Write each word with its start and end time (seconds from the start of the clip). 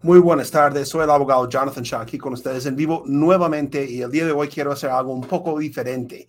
Muy 0.00 0.20
buenas 0.20 0.48
tardes, 0.48 0.88
soy 0.88 1.02
el 1.02 1.10
abogado 1.10 1.48
Jonathan 1.48 1.82
Shaw 1.82 2.02
aquí 2.02 2.18
con 2.18 2.32
ustedes 2.32 2.64
en 2.66 2.76
vivo 2.76 3.02
nuevamente 3.04 3.84
y 3.84 4.00
el 4.00 4.12
día 4.12 4.26
de 4.26 4.30
hoy 4.30 4.46
quiero 4.46 4.70
hacer 4.70 4.90
algo 4.90 5.12
un 5.12 5.22
poco 5.22 5.58
diferente. 5.58 6.28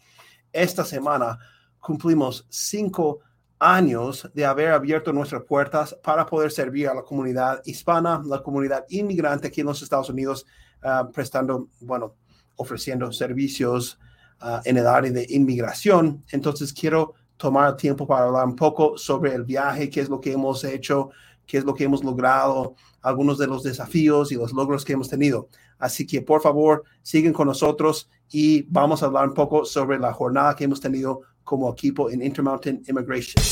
Esta 0.52 0.84
semana 0.84 1.38
cumplimos 1.80 2.48
cinco 2.50 3.20
años 3.60 4.28
de 4.34 4.44
haber 4.44 4.72
abierto 4.72 5.14
nuestras 5.14 5.44
puertas 5.44 5.96
para 6.02 6.26
poder 6.26 6.52
servir 6.52 6.88
a 6.88 6.96
la 6.96 7.04
comunidad 7.04 7.62
hispana, 7.64 8.24
la 8.26 8.42
comunidad 8.42 8.86
inmigrante 8.90 9.50
aquí 9.50 9.62
en 9.62 9.68
los 9.68 9.84
Estados 9.84 10.10
Unidos, 10.10 10.48
uh, 10.84 11.12
prestando, 11.12 11.70
bueno, 11.80 12.16
ofreciendo 12.56 13.12
servicios 13.12 14.00
uh, 14.42 14.62
en 14.66 14.78
el 14.78 14.88
área 14.88 15.12
de 15.12 15.28
inmigración. 15.30 16.24
Entonces 16.32 16.74
quiero 16.74 17.14
tomar 17.38 17.78
tiempo 17.78 18.08
para 18.08 18.26
hablar 18.26 18.48
un 18.48 18.56
poco 18.56 18.98
sobre 18.98 19.36
el 19.36 19.44
viaje, 19.44 19.92
qué 19.92 20.02
es 20.02 20.10
lo 20.10 20.20
que 20.20 20.32
hemos 20.32 20.64
hecho, 20.64 21.12
qué 21.50 21.58
es 21.58 21.66
lo 21.66 21.74
que 21.74 21.84
hemos 21.84 22.04
logrado, 22.04 22.76
algunos 23.02 23.40
de 23.40 23.48
los 23.48 23.64
desafíos 23.64 24.32
y 24.32 24.36
los 24.36 24.54
logros 24.54 24.86
que 24.86 24.94
hemos 24.94 25.10
tenido. 25.10 25.50
Así 25.80 26.06
que 26.06 26.22
por 26.22 26.42
favor, 26.42 26.84
siguen 27.02 27.34
con 27.34 27.48
nosotros 27.48 28.08
y 28.30 28.62
vamos 28.70 29.02
a 29.02 29.08
hablar 29.08 29.28
un 29.28 29.34
poco 29.34 29.66
sobre 29.66 29.98
la 29.98 30.14
jornada 30.14 30.56
que 30.56 30.66
hemos 30.66 30.80
tenido 30.80 31.22
como 31.44 31.72
equipo 31.72 32.12
en 32.12 32.22
Intermountain 32.22 32.84
Immigration. 32.88 33.44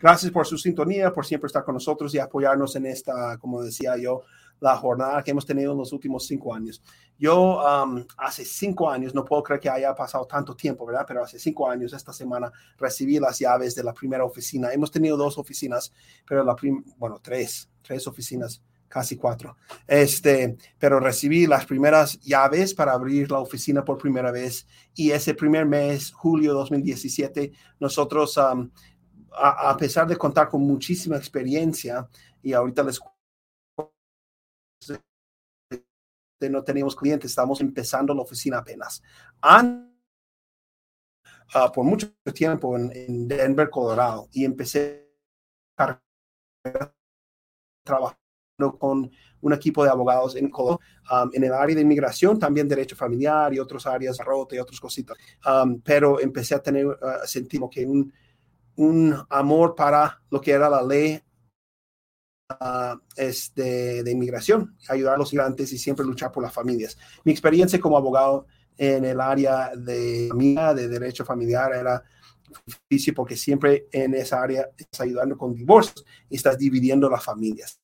Gracias 0.00 0.32
por 0.32 0.46
su 0.46 0.56
sintonía, 0.56 1.12
por 1.12 1.26
siempre 1.26 1.48
estar 1.48 1.64
con 1.64 1.74
nosotros 1.74 2.14
y 2.14 2.18
apoyarnos 2.18 2.74
en 2.76 2.86
esta, 2.86 3.36
como 3.36 3.62
decía 3.62 3.98
yo, 3.98 4.22
la 4.60 4.76
jornada 4.76 5.22
que 5.22 5.30
hemos 5.30 5.46
tenido 5.46 5.72
en 5.72 5.78
los 5.78 5.92
últimos 5.92 6.26
cinco 6.26 6.54
años. 6.54 6.82
Yo 7.18 7.60
hace 8.16 8.44
cinco 8.44 8.88
años, 8.90 9.14
no 9.14 9.24
puedo 9.24 9.42
creer 9.42 9.60
que 9.60 9.68
haya 9.68 9.94
pasado 9.94 10.26
tanto 10.26 10.54
tiempo, 10.54 10.86
¿verdad? 10.86 11.04
Pero 11.06 11.24
hace 11.24 11.38
cinco 11.38 11.68
años, 11.68 11.92
esta 11.92 12.12
semana, 12.12 12.52
recibí 12.76 13.18
las 13.18 13.38
llaves 13.38 13.74
de 13.74 13.82
la 13.82 13.92
primera 13.92 14.24
oficina. 14.24 14.72
Hemos 14.72 14.90
tenido 14.90 15.16
dos 15.16 15.36
oficinas, 15.38 15.92
pero 16.26 16.44
la 16.44 16.56
bueno, 16.96 17.18
tres, 17.20 17.68
tres 17.82 18.06
oficinas 18.06 18.62
casi 18.88 19.16
cuatro. 19.16 19.56
Este, 19.86 20.56
pero 20.78 20.98
recibí 20.98 21.46
las 21.46 21.66
primeras 21.66 22.18
llaves 22.20 22.74
para 22.74 22.92
abrir 22.92 23.30
la 23.30 23.38
oficina 23.38 23.84
por 23.84 23.98
primera 23.98 24.30
vez 24.30 24.66
y 24.94 25.10
ese 25.10 25.34
primer 25.34 25.66
mes, 25.66 26.10
julio 26.10 26.54
2017, 26.54 27.52
nosotros 27.78 28.36
um, 28.38 28.70
a, 29.38 29.76
pesar 29.76 30.06
de 30.06 30.16
contar 30.16 30.48
con 30.48 30.62
muchísima 30.62 31.16
experiencia, 31.16 32.08
y 32.42 32.52
ahorita 32.52 32.82
les 32.82 33.00
no 36.48 36.62
teníamos 36.62 36.94
clientes, 36.94 37.30
estamos 37.30 37.60
empezando 37.60 38.14
la 38.14 38.22
oficina 38.22 38.58
apenas. 38.58 39.02
Uh, 41.54 41.72
por 41.72 41.84
mucho 41.84 42.12
tiempo 42.34 42.76
en, 42.76 43.26
Denver, 43.26 43.70
Colorado, 43.70 44.28
y 44.32 44.44
empecé 44.44 45.10
trabajando 47.82 48.18
con 48.78 49.10
un 49.40 49.52
equipo 49.52 49.82
de 49.82 49.90
abogados 49.90 50.36
en 50.36 50.50
Colorado, 50.50 50.80
um, 51.10 51.30
en 51.32 51.44
el 51.44 51.52
área 51.52 51.74
de 51.74 51.82
inmigración, 51.82 52.38
también 52.38 52.68
derecho 52.68 52.94
familiar 52.96 53.54
y 53.54 53.58
otras 53.58 53.86
áreas, 53.86 54.18
rota 54.18 54.56
y 54.56 54.58
otras 54.58 54.78
cositas. 54.78 55.16
Um, 55.46 55.80
pero 55.80 56.20
empecé 56.20 56.54
a 56.54 56.62
tener, 56.62 56.86
uh, 56.86 56.96
sentir 57.24 57.60
que 57.70 57.86
un, 57.86 58.12
un 58.76 59.16
amor 59.30 59.74
para 59.74 60.20
lo 60.30 60.40
que 60.40 60.50
era 60.50 60.68
la 60.68 60.82
ley 60.82 61.22
uh, 62.50 62.98
de 63.54 64.10
inmigración, 64.10 64.76
ayudar 64.88 65.14
a 65.14 65.18
los 65.18 65.32
migrantes 65.32 65.72
y 65.72 65.78
siempre 65.78 66.04
luchar 66.04 66.32
por 66.32 66.42
las 66.42 66.52
familias. 66.52 66.96
Mi 67.24 67.32
experiencia 67.32 67.80
como 67.80 67.96
abogado 67.96 68.46
en 68.76 69.04
el 69.04 69.20
área 69.20 69.72
de 69.74 70.28
familia, 70.30 70.72
de 70.72 70.88
derecho 70.88 71.24
familiar, 71.24 71.72
era 71.74 72.02
difícil 72.64 73.14
porque 73.14 73.36
siempre 73.36 73.88
en 73.92 74.14
esa 74.14 74.42
área 74.42 74.70
estás 74.76 75.00
ayudando 75.00 75.36
con 75.36 75.54
divorcios 75.54 76.04
y 76.28 76.36
estás 76.36 76.56
dividiendo 76.56 77.10
las 77.10 77.24
familias, 77.24 77.80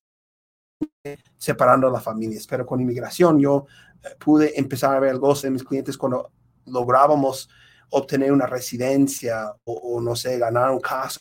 separando 1.37 1.91
las 1.91 2.03
familias. 2.03 2.47
Pero 2.47 2.65
con 2.65 2.81
inmigración 2.81 3.39
yo 3.39 3.67
eh, 4.03 4.15
pude 4.19 4.59
empezar 4.59 4.97
a 4.97 5.01
ver 5.01 5.11
el 5.11 5.19
goce 5.19 5.49
de 5.49 5.53
mis 5.53 5.65
clientes 5.65 5.99
cuando 5.99 6.31
lográbamos 6.67 7.49
obtener 7.91 8.33
una 8.33 8.47
residencia 8.47 9.55
o, 9.65 10.01
no 10.01 10.17
sé, 10.17 10.39
ganar 10.39 10.71
un 10.71 10.81
caso. 10.81 11.21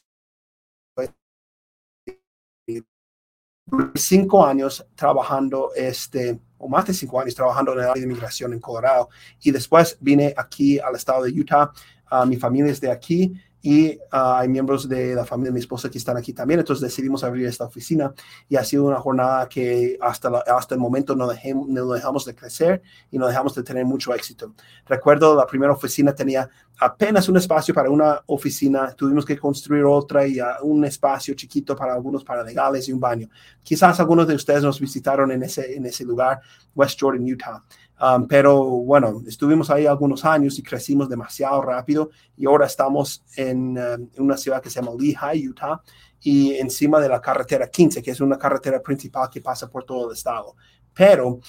Cinco 3.95 4.45
años 4.45 4.85
trabajando, 4.95 5.71
este, 5.75 6.39
o 6.57 6.67
más 6.67 6.85
de 6.85 6.93
cinco 6.93 7.19
años 7.19 7.33
trabajando 7.33 7.73
en 7.73 7.79
el 7.79 7.83
área 7.85 7.93
de 7.95 8.07
inmigración 8.07 8.53
en 8.53 8.59
Colorado. 8.59 9.09
Y 9.41 9.51
después 9.51 9.97
vine 9.99 10.33
aquí 10.37 10.79
al 10.79 10.95
estado 10.95 11.23
de 11.23 11.31
Utah. 11.31 11.71
Uh, 12.11 12.25
mi 12.25 12.37
familia 12.37 12.71
es 12.71 12.79
de 12.79 12.91
aquí 12.91 13.33
y 13.65 13.97
ah, 14.11 14.39
hay 14.39 14.49
miembros 14.49 14.89
de 14.89 15.15
la 15.15 15.25
familia 15.25 15.49
de 15.49 15.53
mi 15.53 15.61
esposa 15.61 15.89
que 15.89 15.97
están 15.97 16.17
aquí 16.17 16.33
también, 16.33 16.59
entonces 16.59 16.81
decidimos 16.81 17.23
abrir 17.23 17.47
esta 17.47 17.63
oficina 17.63 18.13
y 18.49 18.57
ha 18.57 18.63
sido 18.65 18.83
una 18.83 18.99
jornada 18.99 19.47
que 19.47 19.97
hasta, 20.01 20.29
hasta 20.29 20.75
el 20.75 20.81
momento 20.81 21.15
no, 21.15 21.29
no 21.67 21.93
dejamos 21.93 22.25
de 22.25 22.35
crecer 22.35 22.83
y 23.09 23.17
no 23.17 23.25
dejamos 23.25 23.55
de 23.55 23.63
tener 23.63 23.85
mucho 23.85 24.13
éxito. 24.13 24.53
Recuerdo 24.85 25.33
la 25.33 25.47
primera 25.47 25.71
oficina 25.71 26.13
tenía 26.13 26.49
apenas 26.77 27.29
un 27.29 27.37
espacio 27.37 27.73
para 27.73 27.89
una 27.89 28.21
oficina, 28.25 28.91
tuvimos 28.91 29.25
que 29.25 29.37
construir 29.37 29.85
otra 29.85 30.27
y 30.27 30.41
uh, 30.41 30.63
un 30.63 30.83
espacio 30.83 31.33
chiquito 31.33 31.73
para 31.73 31.93
algunos 31.93 32.23
paralegales 32.25 32.89
y 32.89 32.91
un 32.91 32.99
baño. 32.99 33.29
Quizás 33.63 33.97
algunos 33.99 34.27
de 34.27 34.35
ustedes 34.35 34.63
nos 34.63 34.79
visitaron 34.79 35.31
en 35.31 35.43
ese, 35.43 35.75
en 35.75 35.85
ese 35.85 36.03
lugar, 36.03 36.41
West 36.75 36.99
Jordan, 36.99 37.23
Utah. 37.23 37.63
Um, 38.01 38.27
pero 38.27 38.63
bueno, 38.63 39.21
estuvimos 39.27 39.69
ahí 39.69 39.85
algunos 39.85 40.25
años 40.25 40.57
y 40.57 40.63
crecimos 40.63 41.07
demasiado 41.07 41.61
rápido 41.61 42.09
y 42.35 42.45
ahora 42.47 42.65
estamos 42.65 43.23
en, 43.37 43.77
um, 43.77 43.77
en, 43.77 44.09
una 44.17 44.35
ciudad 44.35 44.61
que 44.61 44.69
se 44.69 44.81
llama 44.81 44.97
Lehigh, 44.99 45.47
Utah, 45.47 45.81
y 46.19 46.55
encima 46.55 46.99
de 46.99 47.09
la 47.09 47.21
carretera 47.21 47.69
15, 47.69 48.01
que 48.01 48.11
es 48.11 48.19
una 48.19 48.37
carretera 48.37 48.81
principal 48.81 49.29
que 49.29 49.41
pasa 49.41 49.69
por 49.69 49.83
todo 49.83 50.09
el 50.09 50.15
estado. 50.15 50.55
Pero 50.93 51.39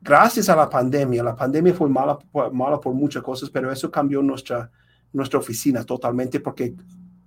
gracias 0.00 0.48
a 0.48 0.56
la 0.56 0.68
pandemia, 0.68 1.22
la 1.22 1.34
pandemia 1.34 1.74
fue 1.74 1.88
mala, 1.88 2.18
mala 2.52 2.78
por 2.78 2.94
muchas 2.94 3.22
cosas, 3.22 3.50
pero 3.50 3.72
eso 3.72 3.90
cambió 3.90 4.22
nuestra, 4.22 4.70
nuestra 5.12 5.38
oficina 5.38 5.84
totalmente 5.84 6.40
porque 6.40 6.74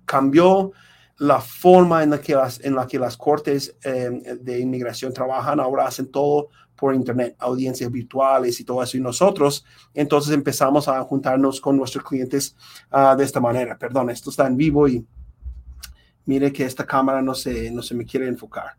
cambió 0.04 0.72
la 1.18 1.40
forma 1.40 2.02
en 2.02 2.10
la 2.10 2.20
que 2.20 2.34
las, 2.34 2.60
en 2.60 2.74
la 2.74 2.86
que 2.86 2.98
las 2.98 3.16
cortes 3.16 3.76
eh, 3.84 4.38
de 4.40 4.58
inmigración 4.58 5.12
trabajan. 5.12 5.60
Ahora 5.60 5.86
hacen 5.86 6.10
todo 6.10 6.48
por 6.80 6.94
internet, 6.94 7.36
audiencias 7.38 7.92
virtuales 7.92 8.58
y 8.58 8.64
todo 8.64 8.82
eso. 8.82 8.96
Y 8.96 9.00
nosotros 9.00 9.64
entonces 9.92 10.32
empezamos 10.32 10.88
a 10.88 11.02
juntarnos 11.02 11.60
con 11.60 11.76
nuestros 11.76 12.02
clientes 12.02 12.56
uh, 12.90 13.14
de 13.16 13.24
esta 13.24 13.38
manera. 13.38 13.76
Perdón, 13.76 14.08
esto 14.08 14.30
está 14.30 14.46
en 14.46 14.56
vivo 14.56 14.88
y 14.88 15.06
mire 16.24 16.52
que 16.52 16.64
esta 16.64 16.86
cámara 16.86 17.20
no 17.20 17.34
se, 17.34 17.70
no 17.70 17.82
se 17.82 17.94
me 17.94 18.06
quiere 18.06 18.26
enfocar. 18.26 18.76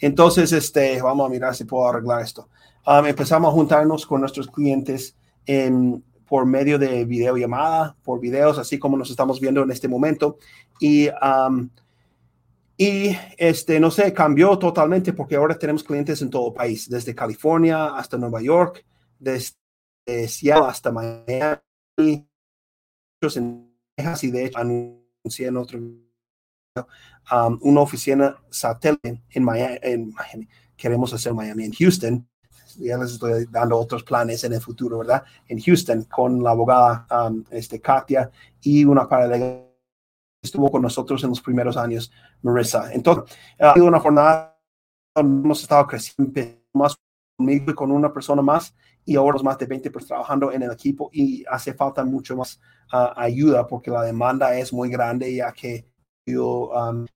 Entonces, 0.00 0.52
este, 0.52 1.00
vamos 1.00 1.26
a 1.26 1.30
mirar 1.30 1.54
si 1.54 1.64
puedo 1.64 1.88
arreglar 1.88 2.22
esto. 2.22 2.48
Um, 2.86 3.06
empezamos 3.06 3.50
a 3.50 3.52
juntarnos 3.52 4.04
con 4.04 4.20
nuestros 4.20 4.48
clientes 4.48 5.16
en, 5.46 6.02
por 6.26 6.44
medio 6.44 6.78
de 6.78 7.04
videollamada, 7.04 7.96
por 8.02 8.20
videos, 8.20 8.58
así 8.58 8.78
como 8.78 8.96
nos 8.96 9.10
estamos 9.10 9.40
viendo 9.40 9.62
en 9.62 9.70
este 9.70 9.88
momento. 9.88 10.38
Y 10.80 11.08
um, 11.08 11.70
y 12.76 13.16
este, 13.36 13.78
no 13.78 13.90
sé, 13.90 14.12
cambió 14.12 14.58
totalmente 14.58 15.12
porque 15.12 15.36
ahora 15.36 15.56
tenemos 15.58 15.84
clientes 15.84 16.20
en 16.22 16.30
todo 16.30 16.48
el 16.48 16.54
país, 16.54 16.88
desde 16.88 17.14
California 17.14 17.96
hasta 17.96 18.18
Nueva 18.18 18.42
York, 18.42 18.84
desde 19.18 19.54
Seattle 20.28 20.68
hasta 20.68 20.90
Miami, 20.90 22.28
en 23.36 23.74
Texas 23.96 24.24
y 24.24 24.30
de 24.30 24.46
hecho 24.46 24.58
anuncié 24.58 25.46
en 25.46 25.56
otro 25.56 25.78
um, 25.78 27.58
una 27.62 27.80
oficina 27.80 28.36
satélite 28.50 29.22
en 29.30 29.44
Miami. 29.44 30.48
Queremos 30.76 31.12
hacer 31.14 31.32
Miami 31.32 31.64
en 31.64 31.72
Houston. 31.72 32.28
Ya 32.76 32.98
les 32.98 33.12
estoy 33.12 33.46
dando 33.50 33.78
otros 33.78 34.02
planes 34.02 34.42
en 34.42 34.52
el 34.52 34.60
futuro, 34.60 34.98
¿verdad? 34.98 35.22
En 35.46 35.60
Houston 35.60 36.02
con 36.04 36.42
la 36.42 36.50
abogada 36.50 37.06
um, 37.10 37.44
este, 37.50 37.80
Katia 37.80 38.30
y 38.60 38.84
una 38.84 39.08
paralela 39.08 39.62
estuvo 40.44 40.70
con 40.70 40.82
nosotros 40.82 41.22
en 41.24 41.30
los 41.30 41.40
primeros 41.40 41.76
años, 41.76 42.12
Marissa. 42.42 42.92
Entonces, 42.92 43.36
ha 43.58 43.74
sido 43.74 43.86
una 43.86 43.98
jornada 43.98 44.54
hemos 45.16 45.62
estado 45.62 45.86
creciendo 45.86 46.32
más 46.72 46.96
conmigo 47.36 47.70
y 47.70 47.74
con 47.74 47.90
una 47.90 48.12
persona 48.12 48.42
más 48.42 48.74
y 49.04 49.16
ahora 49.16 49.42
más 49.42 49.58
de 49.58 49.66
20 49.66 49.90
pues 49.90 50.06
trabajando 50.06 50.52
en 50.52 50.62
el 50.62 50.72
equipo 50.72 51.10
y 51.12 51.44
hace 51.48 51.74
falta 51.74 52.04
mucho 52.04 52.36
más 52.36 52.60
uh, 52.92 53.12
ayuda 53.16 53.66
porque 53.66 53.90
la 53.90 54.02
demanda 54.02 54.56
es 54.56 54.72
muy 54.72 54.88
grande 54.88 55.34
ya 55.34 55.52
que 55.52 55.86
yo 56.26 56.70
um, 56.70 57.06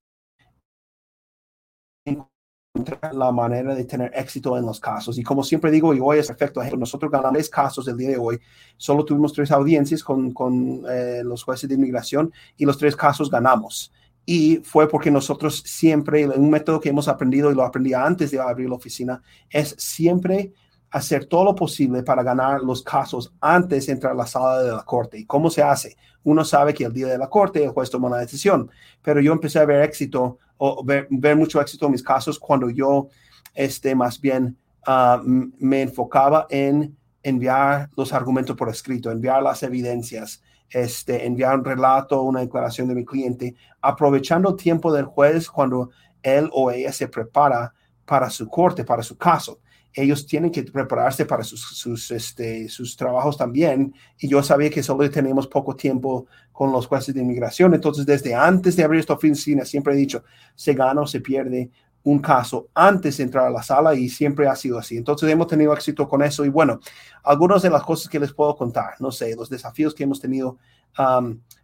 la 3.13 3.31
manera 3.31 3.75
de 3.75 3.85
tener 3.85 4.11
éxito 4.13 4.57
en 4.57 4.65
los 4.65 4.79
casos. 4.79 5.17
Y 5.17 5.23
como 5.23 5.43
siempre 5.43 5.71
digo, 5.71 5.93
y 5.93 5.99
hoy 6.01 6.19
es 6.19 6.27
perfecto 6.27 6.61
nosotros 6.77 7.11
ganamos 7.11 7.49
casos 7.49 7.87
el 7.87 7.97
día 7.97 8.09
de 8.09 8.17
hoy. 8.17 8.39
Solo 8.77 9.05
tuvimos 9.05 9.33
tres 9.33 9.51
audiencias 9.51 10.03
con, 10.03 10.31
con 10.31 10.83
eh, 10.89 11.21
los 11.23 11.43
jueces 11.43 11.69
de 11.69 11.75
inmigración 11.75 12.31
y 12.57 12.65
los 12.65 12.77
tres 12.77 12.95
casos 12.95 13.29
ganamos. 13.29 13.91
Y 14.25 14.57
fue 14.57 14.87
porque 14.87 15.09
nosotros 15.09 15.63
siempre, 15.65 16.27
un 16.27 16.49
método 16.49 16.79
que 16.79 16.89
hemos 16.89 17.07
aprendido 17.07 17.51
y 17.51 17.55
lo 17.55 17.63
aprendí 17.63 17.93
antes 17.93 18.31
de 18.31 18.39
abrir 18.39 18.69
la 18.69 18.75
oficina, 18.75 19.21
es 19.49 19.75
siempre 19.77 20.53
hacer 20.91 21.25
todo 21.25 21.43
lo 21.45 21.55
posible 21.55 22.03
para 22.03 22.23
ganar 22.23 22.61
los 22.61 22.81
casos 22.81 23.33
antes 23.39 23.85
de 23.85 23.93
entrar 23.93 24.13
a 24.13 24.15
la 24.15 24.25
sala 24.25 24.61
de 24.63 24.71
la 24.71 24.83
corte. 24.83 25.19
¿Y 25.19 25.25
cómo 25.25 25.49
se 25.49 25.61
hace? 25.61 25.97
Uno 26.23 26.43
sabe 26.43 26.73
que 26.73 26.83
el 26.83 26.93
día 26.93 27.07
de 27.07 27.17
la 27.17 27.29
corte 27.29 27.63
el 27.63 27.69
juez 27.69 27.89
toma 27.89 28.07
una 28.07 28.17
decisión, 28.17 28.69
pero 29.01 29.21
yo 29.21 29.31
empecé 29.31 29.59
a 29.59 29.65
ver 29.65 29.83
éxito 29.83 30.39
o 30.57 30.83
ver, 30.83 31.07
mucho 31.37 31.61
éxito 31.61 31.85
en 31.85 31.93
mis 31.93 32.03
casos 32.03 32.37
cuando 32.37 32.69
yo, 32.69 33.07
este, 33.53 33.95
más 33.95 34.19
bien, 34.19 34.57
ah, 34.85 35.21
me 35.23 35.81
enfocaba 35.81 36.47
en 36.49 36.97
enviar 37.23 37.89
los 37.95 38.13
argumentos 38.13 38.55
por 38.55 38.69
escrito, 38.69 39.11
enviar 39.11 39.41
las 39.41 39.63
evidencias, 39.63 40.41
este, 40.69 41.25
enviar 41.25 41.57
un 41.57 41.65
relato, 41.65 42.21
una 42.21 42.41
declaración 42.41 42.87
de 42.87 42.95
mi 42.95 43.05
cliente, 43.05 43.55
aprovechando 43.81 44.49
el 44.49 44.55
tiempo 44.55 44.91
del 44.91 45.05
juez 45.05 45.49
cuando 45.49 45.89
él 46.21 46.49
o 46.51 46.71
ella 46.71 46.91
se 46.91 47.07
prepara 47.07 47.73
para 48.05 48.29
su 48.29 48.47
corte, 48.49 48.83
para 48.83 49.03
su 49.03 49.17
caso. 49.17 49.59
Ellos 49.93 50.25
tienen 50.25 50.51
que 50.51 50.63
prepararse 50.63 51.25
para 51.25 51.43
sus, 51.43 51.61
sus, 51.61 52.11
este, 52.11 52.69
sus 52.69 52.95
trabajos 52.95 53.37
también. 53.37 53.93
Y 54.19 54.27
yo 54.27 54.43
sabía 54.43 54.69
que 54.69 54.83
solo 54.83 55.09
tenemos 55.09 55.47
poco 55.47 55.75
tiempo 55.75 56.27
con 56.51 56.71
los 56.71 56.87
jueces 56.87 57.15
de 57.15 57.21
inmigración. 57.21 57.73
Entonces, 57.73 58.05
desde 58.05 58.35
antes 58.35 58.75
de 58.75 58.83
abrir 58.83 58.99
esta 58.99 59.13
oficina, 59.13 59.65
siempre 59.65 59.93
he 59.93 59.97
dicho, 59.97 60.23
se 60.55 60.73
gana 60.73 61.01
o 61.01 61.07
se 61.07 61.21
pierde 61.21 61.71
un 62.03 62.19
caso 62.19 62.69
antes 62.73 63.17
de 63.17 63.23
entrar 63.23 63.45
a 63.45 63.49
la 63.49 63.63
sala 63.63 63.93
y 63.93 64.09
siempre 64.09 64.47
ha 64.47 64.55
sido 64.55 64.77
así. 64.77 64.97
Entonces 64.97 65.29
hemos 65.29 65.47
tenido 65.47 65.73
éxito 65.73 66.07
con 66.07 66.21
eso 66.21 66.45
y 66.45 66.49
bueno, 66.49 66.79
algunas 67.23 67.61
de 67.61 67.69
las 67.69 67.83
cosas 67.83 68.09
que 68.09 68.19
les 68.19 68.33
puedo 68.33 68.55
contar, 68.55 68.95
no 68.99 69.11
sé, 69.11 69.35
los 69.35 69.49
desafíos 69.49 69.93
que 69.93 70.03
hemos 70.03 70.19
tenido. 70.19 70.57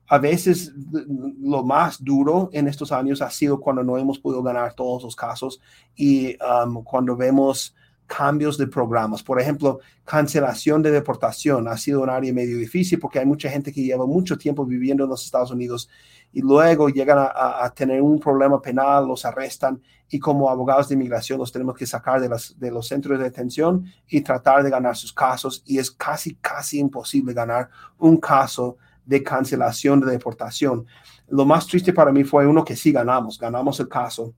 a 0.08 0.18
veces 0.20 0.72
lo 1.42 1.64
más 1.64 2.04
duro 2.04 2.50
en 2.54 2.68
estos 2.68 2.92
años 2.92 3.22
ha 3.22 3.30
sido 3.30 3.60
cuando 3.60 3.84
no 3.84 3.98
hemos 3.98 4.20
podido 4.20 4.44
ganar 4.44 4.74
todos 4.74 5.04
los 5.04 5.16
casos 5.16 5.60
y 5.96 6.38
cuando 6.84 7.16
vemos 7.16 7.76
cambios 8.08 8.58
de 8.58 8.68
programas. 8.68 9.24
Por 9.24 9.40
ejemplo, 9.40 9.80
cancelación 10.04 10.82
de 10.82 10.92
deportación 10.92 11.68
ha 11.68 11.78
sido 11.78 12.02
un 12.02 12.10
área 12.10 12.34
medio 12.34 12.58
difícil 12.58 13.00
porque 13.00 13.20
hay 13.20 13.26
mucha 13.26 13.50
gente 13.50 13.72
que 13.72 13.84
lleva 13.84 14.06
mucho 14.06 14.38
tiempo 14.38 14.66
viviendo 14.66 15.04
en 15.04 15.10
los 15.10 15.26
Estados 15.26 15.52
Unidos 15.52 15.90
y 16.32 16.42
luego 16.42 16.90
llegan 16.90 17.18
a, 17.20 17.70
tener 17.74 18.02
un 18.02 18.20
problema 18.20 18.62
penal, 18.62 19.08
los 19.08 19.24
arrestan 19.26 19.82
y 20.10 20.20
como 20.20 20.50
abogados 20.50 20.90
de 20.90 20.96
inmigración 20.96 21.40
los 21.40 21.52
tenemos 21.52 21.76
que 21.76 21.88
sacar 21.88 22.20
de, 22.20 22.30
de 22.58 22.72
los 22.72 22.88
centros 22.88 23.18
de 23.18 23.24
detención 23.24 23.86
y 24.08 24.22
tratar 24.22 24.64
de 24.64 24.70
ganar 24.70 24.96
sus 24.96 25.14
casos 25.14 25.64
y 25.66 25.78
es 25.80 25.90
casi, 25.90 26.36
casi 26.36 26.80
imposible 26.80 27.34
ganar 27.34 27.70
un 27.98 28.18
caso 28.18 28.78
de 29.06 29.24
cancelación 29.24 30.02
de 30.02 30.12
deportación. 30.12 30.86
Lo 31.30 31.46
más 31.46 31.68
triste 31.68 31.94
para 31.94 32.12
mí 32.12 32.24
fue 32.24 32.46
uno 32.46 32.64
que 32.64 32.76
sí 32.76 32.92
ganamos, 32.92 33.40
ganamos 33.40 33.80
el 33.80 33.88
caso 33.88 34.34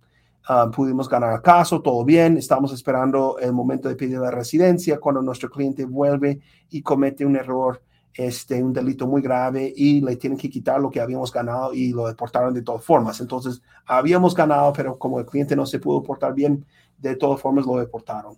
Ah, 0.49 0.71
pudimos 0.73 1.09
ganar 1.09 1.33
el 1.33 1.41
caso, 1.41 1.81
todo 1.81 2.05
bien, 2.05 2.37
estamos 2.37 2.71
esperando 2.71 3.37
el 3.37 3.51
momento 3.51 3.89
de 3.89 3.97
pedir 3.97 4.17
la 4.19 4.31
residencia 4.31 4.97
cuando 4.97 5.21
nuestro 5.21 5.49
cliente 5.49 5.83
vuelve 5.83 6.39
y 6.69 6.81
comete 6.81 7.25
un 7.25 7.35
error, 7.35 7.83
este, 8.13 8.63
un 8.63 8.71
delito 8.71 9.05
muy 9.07 9.21
grave 9.21 9.73
y 9.75 9.99
le 9.99 10.15
tienen 10.15 10.39
que 10.39 10.49
quitar 10.49 10.79
lo 10.79 10.89
que 10.89 11.01
habíamos 11.01 11.33
ganado 11.33 11.73
y 11.73 11.91
lo 11.91 12.07
deportaron 12.07 12.53
de 12.53 12.61
todas 12.61 12.81
formas. 12.81 13.19
Entonces, 13.19 13.61
habíamos 13.85 14.33
ganado, 14.33 14.71
pero 14.71 14.97
como 14.97 15.19
el 15.19 15.25
cliente 15.25 15.53
no 15.53 15.65
se 15.65 15.79
pudo 15.79 16.01
portar 16.01 16.33
bien, 16.33 16.65
de 16.97 17.17
todas 17.17 17.41
formas 17.41 17.65
lo 17.65 17.77
deportaron. 17.77 18.37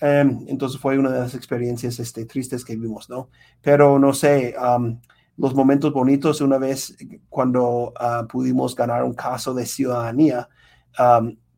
Em, 0.00 0.46
entonces 0.48 0.80
fue 0.80 0.98
una 0.98 1.10
de 1.10 1.20
las 1.20 1.34
experiencias 1.34 2.00
este, 2.00 2.24
tristes 2.24 2.64
que 2.64 2.74
vimos, 2.74 3.10
¿no? 3.10 3.28
Pero 3.60 3.98
no 3.98 4.14
sé, 4.14 4.54
los 5.36 5.54
momentos 5.54 5.92
bonitos, 5.92 6.40
una 6.40 6.56
vez 6.56 6.96
cuando 7.28 7.92
ah, 7.96 8.26
pudimos 8.26 8.74
ganar 8.74 9.04
un 9.04 9.12
caso 9.12 9.52
de 9.52 9.66
ciudadanía, 9.66 10.48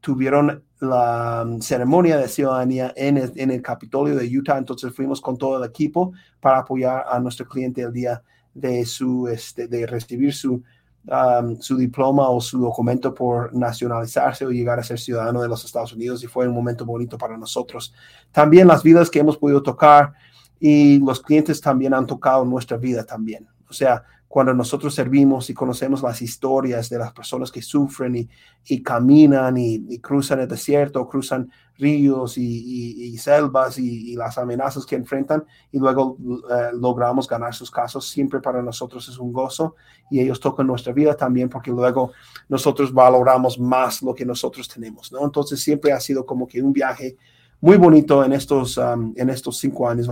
tuvieron 0.02 0.64
la 0.81 1.44
um, 1.46 1.60
ceremonia 1.60 2.19
de 2.19 2.28
ciudadanía 2.28 2.93
en 2.96 3.16
el, 3.16 3.32
en 3.37 3.52
el, 3.52 3.62
Capitolio 3.62 4.16
de 4.16 4.26
Utah, 4.37 4.58
entonces 4.58 4.93
fuimos 4.93 5.20
con 5.20 5.38
todo 5.38 5.62
el 5.62 5.70
equipo 5.70 6.12
para 6.40 6.58
apoyar 6.58 7.04
a 7.08 7.20
nuestro 7.20 7.46
cliente 7.46 7.82
el 7.82 7.93
día 7.93 8.20
de, 8.52 8.84
su, 8.84 9.28
este, 9.28 9.69
de 9.69 9.87
recibir 9.87 10.34
su, 10.34 10.60
um, 11.06 11.56
su 11.60 11.76
diploma 11.76 12.28
o 12.28 12.40
su 12.40 12.60
documento 12.60 13.14
por 13.14 13.54
nacionalizarse 13.54 14.44
o 14.44 14.50
llegar 14.50 14.81
a 14.81 14.82
ser 14.82 14.99
ciudadano 14.99 15.40
de 15.40 15.49
los 15.49 15.64
Estados 15.64 15.93
Unidos 15.93 16.22
y 16.25 16.26
fue 16.26 16.49
un 16.49 16.54
momento 16.54 16.84
bonito 16.84 17.16
para 17.16 17.38
nosotros. 17.38 17.94
También 18.32 18.66
las 18.66 18.82
vidas 18.82 19.08
que 19.08 19.20
hemos 19.20 19.38
podido 19.38 19.62
tocar 19.62 20.14
y 20.58 20.99
los 20.99 21.22
clientes 21.22 21.60
también 21.60 21.94
han 21.94 22.06
tocado 22.06 22.44
nuestra 22.44 22.76
vida 22.76 23.04
también. 23.04 23.49
O 23.70 23.72
sea, 23.72 24.02
cuando 24.32 24.55
nosotros 24.55 24.94
servimos 24.94 25.50
y 25.50 25.52
conocemos 25.52 26.02
las 26.02 26.23
historias 26.23 26.88
de 26.88 26.96
las 26.96 27.12
personas 27.12 27.52
que 27.52 27.61
sufren 27.61 28.31
y, 28.64 28.82
caminan 28.82 29.58
y, 29.58 29.99
cruzan 29.99 30.40
el 30.40 30.49
desierto, 30.49 31.06
cruzan 31.06 31.50
ríos 31.76 32.38
y, 32.38 33.14
selvas 33.19 33.76
y, 33.76 34.17
las 34.17 34.38
amenazas 34.38 34.87
que 34.87 34.96
enfrentan 34.96 35.44
y 35.70 35.79
luego 35.79 36.17
eh, 36.50 36.70
logramos 36.73 37.29
ganar 37.29 37.55
sus 37.55 37.70
casos, 37.70 38.08
siempre 38.08 38.40
para 38.40 38.62
nosotros 38.62 39.06
es 39.06 39.19
un 39.19 39.34
gozo 39.34 39.75
y 40.11 40.20
ellos 40.20 40.40
tocan 40.40 40.67
nuestra 40.67 40.94
vida 40.94 41.14
también 41.14 41.50
porque 41.50 41.70
luego 41.70 42.12
nosotros 42.49 42.90
valoramos 42.90 43.58
más 43.58 44.00
lo 44.00 44.14
que 44.14 44.25
nosotros 44.25 44.67
tenemos, 44.67 45.12
¿no? 45.12 45.23
Entonces 45.26 45.62
siempre 45.62 45.93
ha 45.93 46.00
sido 46.00 46.25
como 46.25 46.49
que 46.49 46.62
un 46.62 46.73
viaje 46.73 47.19
muy 47.61 47.76
bonito 47.76 48.25
en 48.25 48.32
estos, 48.32 48.78
um, 48.78 49.12
en 49.14 49.28
estos 49.28 49.58
cinco 49.58 49.87
años. 49.87 50.08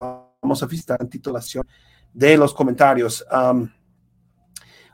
Vamos 0.00 0.60
a 0.60 0.66
visitar 0.66 1.00
en 1.00 1.08
titulación 1.08 1.64
de 2.12 2.36
los 2.36 2.54
comentarios. 2.54 3.24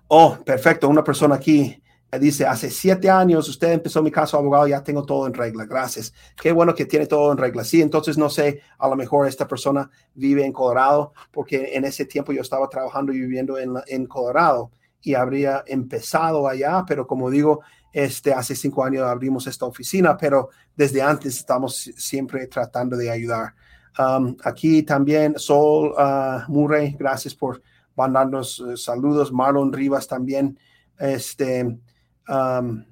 oh, 0.09 0.38
perfecto. 0.44 0.88
Una 0.88 1.05
persona 1.05 1.37
aquí 1.37 1.82
dice, 2.19 2.47
hace 2.47 2.70
siete 2.70 3.11
años 3.11 3.49
usted 3.49 3.73
empezó 3.73 4.03
mi 4.03 4.11
caso 4.11 4.38
abogado, 4.38 4.67
ya 4.67 4.82
tengo 4.82 5.05
todo 5.05 5.26
en 5.26 5.35
regla. 5.35 5.67
Gracias. 5.67 6.15
Qué 6.41 6.53
bueno 6.53 6.75
que 6.75 6.87
tiene 6.87 7.06
todo 7.06 7.31
en 7.32 7.38
regla. 7.38 7.65
Sí, 7.65 7.82
entonces 7.82 8.17
no 8.17 8.31
sé, 8.31 8.62
a 8.79 8.88
lo 8.88 8.97
mejor 8.97 9.26
esta 9.26 9.47
persona 9.47 9.91
vive 10.15 10.44
en 10.47 10.53
Colorado, 10.53 11.12
porque 11.31 11.75
en 11.75 11.85
ese 11.85 12.06
tiempo 12.06 12.32
yo 12.32 12.41
estaba 12.41 12.69
trabajando 12.69 13.12
y 13.12 13.21
viviendo 13.21 13.59
en, 13.59 13.75
en 13.87 14.06
Colorado 14.06 14.71
y 15.03 15.14
habría 15.14 15.62
empezado 15.67 16.49
allá, 16.49 16.85
pero 16.87 17.06
como 17.06 17.31
digo, 17.31 17.61
este, 17.93 18.32
hace 18.32 18.55
cinco 18.55 18.85
años 18.85 19.05
abrimos 19.05 19.47
esta 19.47 19.67
oficina, 19.67 20.17
pero 20.17 20.49
desde 20.76 21.03
antes 21.03 21.37
estamos 21.37 21.91
siempre 21.97 22.47
tratando 22.47 22.97
de 22.97 23.11
ayudar. 23.11 23.55
Um, 23.99 24.37
aquí 24.45 24.85
también 24.85 25.37
Sol 25.39 25.93
uh, 25.99 26.50
Murray, 26.50 26.95
gracias 26.97 27.35
por 27.35 27.61
mandarnos 27.97 28.61
uh, 28.61 28.77
saludos. 28.77 29.33
Marlon 29.33 29.73
Rivas 29.73 30.06
también. 30.06 30.56
Este, 30.97 31.65
um, 32.29 32.85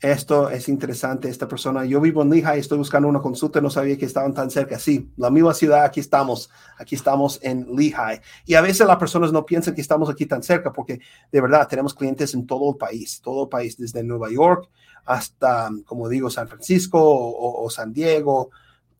esto 0.00 0.50
es 0.50 0.68
interesante, 0.68 1.28
esta 1.28 1.46
persona. 1.46 1.84
Yo 1.84 2.00
vivo 2.00 2.22
en 2.22 2.30
Lehigh, 2.30 2.58
estoy 2.58 2.78
buscando 2.78 3.06
una 3.06 3.20
consulta, 3.20 3.60
no 3.60 3.70
sabía 3.70 3.96
que 3.96 4.06
estaban 4.06 4.34
tan 4.34 4.50
cerca. 4.50 4.80
Sí, 4.80 5.12
la 5.16 5.30
misma 5.30 5.54
ciudad, 5.54 5.84
aquí 5.84 6.00
estamos, 6.00 6.50
aquí 6.76 6.96
estamos 6.96 7.38
en 7.42 7.66
Lehigh. 7.76 8.20
Y 8.46 8.54
a 8.54 8.62
veces 8.62 8.86
las 8.88 8.96
personas 8.96 9.30
no 9.30 9.46
piensan 9.46 9.74
que 9.74 9.80
estamos 9.80 10.10
aquí 10.10 10.26
tan 10.26 10.42
cerca 10.42 10.72
porque 10.72 11.00
de 11.30 11.40
verdad 11.40 11.68
tenemos 11.68 11.94
clientes 11.94 12.34
en 12.34 12.46
todo 12.46 12.70
el 12.70 12.78
país, 12.78 13.20
todo 13.22 13.44
el 13.44 13.48
país, 13.48 13.76
desde 13.76 14.02
Nueva 14.02 14.28
York 14.30 14.68
hasta, 15.04 15.70
como 15.84 16.08
digo, 16.08 16.30
San 16.30 16.48
Francisco 16.48 16.98
o 17.00 17.68
San 17.70 17.92
Diego, 17.92 18.50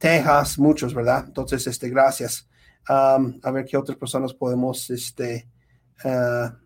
Texas, 0.00 0.59
muchos, 0.59 0.95
¿verdad? 0.95 1.25
Entonces, 1.26 1.66
este, 1.66 1.90
gracias. 1.90 2.49
a 2.88 3.50
ver 3.52 3.66
qué 3.66 3.76
otras 3.76 3.99
personas 3.99 4.33
podemos, 4.33 4.88
este, 4.88 5.47
ah, 6.02 6.57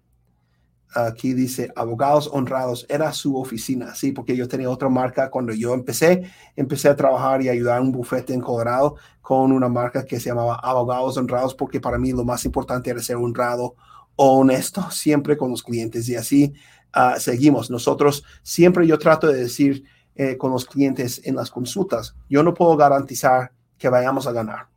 aquí 0.95 1.35
dice, 1.35 1.73
abogados 1.75 2.31
honrados, 2.33 2.87
era 2.89 3.13
su 3.13 3.37
oficina, 3.37 3.93
sí, 3.97 4.13
porque 4.13 4.37
yo 4.37 4.47
tenía 4.47 4.71
otra 4.71 4.89
marca 4.89 5.31
cuando 5.31 5.53
yo 5.53 5.75
empecé, 5.75 6.31
empecé 6.55 6.89
a 6.89 6.95
trabajar 6.95 7.43
y 7.43 7.49
ayudar 7.49 7.79
a 7.79 7.83
un 7.83 7.91
bufete 7.91 8.33
en 8.33 8.41
Colorado 8.41 8.95
con 9.21 9.51
una 9.51 9.69
marca 9.69 10.05
que 10.05 10.21
se 10.21 10.29
llamaba 10.29 10.55
Abogados 10.63 11.17
Honrados, 11.17 11.57
porque 11.57 11.81
para 11.81 11.99
mí 11.99 12.13
lo 12.13 12.25
más 12.25 12.45
importante 12.45 12.91
era 12.91 13.01
ser 13.01 13.17
honrado, 13.17 13.75
honesto, 14.15 14.89
siempre 14.93 15.37
con 15.37 15.51
los 15.51 15.65
clientes 15.65 16.09
y 16.09 16.15
así 16.15 16.55
ah, 16.93 17.19
seguimos. 17.19 17.69
Nosotros 17.69 18.23
siempre 18.45 18.87
yo 18.87 18.97
trato 18.97 19.27
de 19.27 19.41
decir, 19.41 19.85
eh, 20.17 20.37
con 20.37 20.53
los 20.53 20.65
clientes 20.65 21.21
en 21.25 21.37
las 21.37 21.51
consultas. 21.51 22.15
Yo 22.29 22.43
no 22.43 22.55
puedo 22.55 22.77
garantizar 22.77 23.53
que 23.77 23.89
vayamos 23.89 24.27
a 24.27 24.33
ganar. 24.33 24.69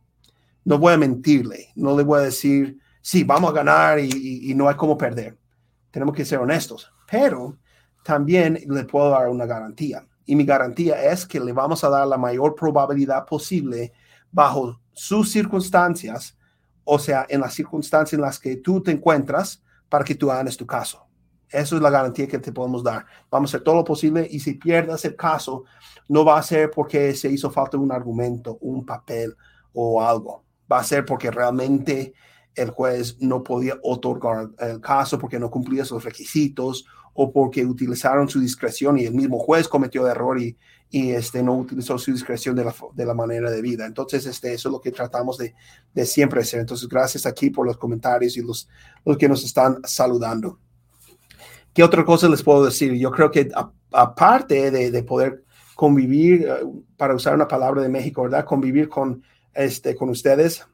No 0.64 0.78
voy 0.78 0.94
a 0.94 0.98
mentirle, 0.98 1.68
no 1.76 1.96
le 1.96 2.02
voy 2.02 2.18
a 2.18 2.22
decir, 2.24 2.78
sí, 3.00 3.24
vamos 3.24 3.50
a 3.50 3.54
ganar 3.54 3.98
y, 4.00 4.52
no 4.54 4.68
hay 4.68 4.74
cómo 4.74 4.98
perder. 4.98 5.38
Tenemos 5.90 6.14
que 6.14 6.24
ser 6.24 6.40
honestos, 6.40 6.92
pero 7.10 7.56
también 8.04 8.58
le 8.68 8.84
puedo 8.84 9.10
dar 9.10 9.28
una 9.28 9.46
garantía. 9.46 10.06
Y 10.26 10.36
mi 10.36 10.44
garantía 10.44 11.02
es 11.10 11.24
que 11.24 11.40
le 11.40 11.52
vamos 11.52 11.84
a 11.84 11.88
dar 11.88 12.06
la 12.06 12.18
mayor 12.18 12.54
probabilidad 12.54 13.24
posible 13.24 13.92
bajo 14.30 14.78
sus 14.92 15.30
circunstancias, 15.30 16.36
o 16.84 16.98
sea, 16.98 17.24
en 17.28 17.40
las 17.40 17.54
circunstancias 17.54 18.12
en 18.12 18.20
las 18.20 18.38
que 18.38 18.56
tú 18.56 18.82
te 18.82 18.90
encuentras 18.90 19.62
para 19.88 20.04
que 20.04 20.14
tú 20.14 20.26
ganes 20.26 20.56
tu 20.56 20.66
caso. 20.66 21.07
Eso 21.50 21.76
es 21.76 21.82
la 21.82 21.90
garantía 21.90 22.28
que 22.28 22.38
te 22.38 22.52
podemos 22.52 22.82
dar. 22.82 23.06
Vamos 23.30 23.48
a 23.48 23.56
hacer 23.56 23.64
todo 23.64 23.76
lo 23.76 23.84
posible 23.84 24.26
y 24.30 24.40
si 24.40 24.54
pierdas 24.54 25.04
el 25.04 25.16
caso, 25.16 25.64
no 26.08 26.24
va 26.24 26.38
a 26.38 26.42
ser 26.42 26.70
porque 26.70 27.14
se 27.14 27.30
hizo 27.30 27.50
falta 27.50 27.76
un 27.76 27.92
argumento, 27.92 28.58
un 28.60 28.84
papel 28.84 29.34
o 29.72 30.02
algo. 30.02 30.44
Va 30.70 30.80
a 30.80 30.84
ser 30.84 31.04
porque 31.04 31.30
realmente 31.30 32.12
el 32.54 32.70
juez 32.70 33.16
no 33.20 33.42
podía 33.42 33.78
otorgar 33.82 34.48
el 34.58 34.80
caso 34.80 35.18
porque 35.18 35.38
no 35.38 35.50
cumplía 35.50 35.84
sus 35.84 36.04
requisitos 36.04 36.84
o 37.14 37.32
porque 37.32 37.64
utilizaron 37.64 38.28
su 38.28 38.40
discreción 38.40 38.98
y 38.98 39.04
el 39.04 39.14
mismo 39.14 39.38
juez 39.38 39.66
cometió 39.66 40.06
error 40.06 40.40
y, 40.40 40.56
y 40.90 41.10
este, 41.10 41.42
no 41.42 41.56
utilizó 41.56 41.98
su 41.98 42.12
discreción 42.12 42.54
de 42.54 42.64
la, 42.64 42.74
de 42.94 43.04
la 43.04 43.14
manera 43.14 43.50
de 43.50 43.60
vida. 43.60 43.86
Entonces, 43.86 44.24
este, 44.26 44.54
eso 44.54 44.68
es 44.68 44.72
lo 44.72 44.80
que 44.80 44.92
tratamos 44.92 45.36
de, 45.38 45.54
de 45.94 46.06
siempre 46.06 46.40
hacer. 46.40 46.60
Entonces, 46.60 46.88
gracias 46.88 47.26
aquí 47.26 47.50
por 47.50 47.66
los 47.66 47.76
comentarios 47.76 48.36
y 48.36 48.42
los, 48.42 48.68
los 49.04 49.18
que 49.18 49.28
nos 49.28 49.44
están 49.44 49.78
saludando. 49.84 50.58
¿Qué 51.78 51.84
otra 51.84 52.04
cosa 52.04 52.28
les 52.28 52.42
puedo 52.42 52.64
decir? 52.64 52.92
Yo 52.94 53.12
creo 53.12 53.30
que 53.30 53.48
aparte 53.92 54.72
de, 54.72 54.90
de, 54.90 55.02
poder 55.04 55.44
convivir, 55.76 56.42
eh, 56.42 56.66
para 56.96 57.14
usar 57.14 57.36
una 57.36 57.46
palabra 57.46 57.82
de 57.82 57.88
México, 57.88 58.24
¿verdad? 58.24 58.44
Convivir 58.44 58.88
con, 58.88 59.22
este, 59.54 59.94
con 59.94 60.08
ustedes 60.08 60.66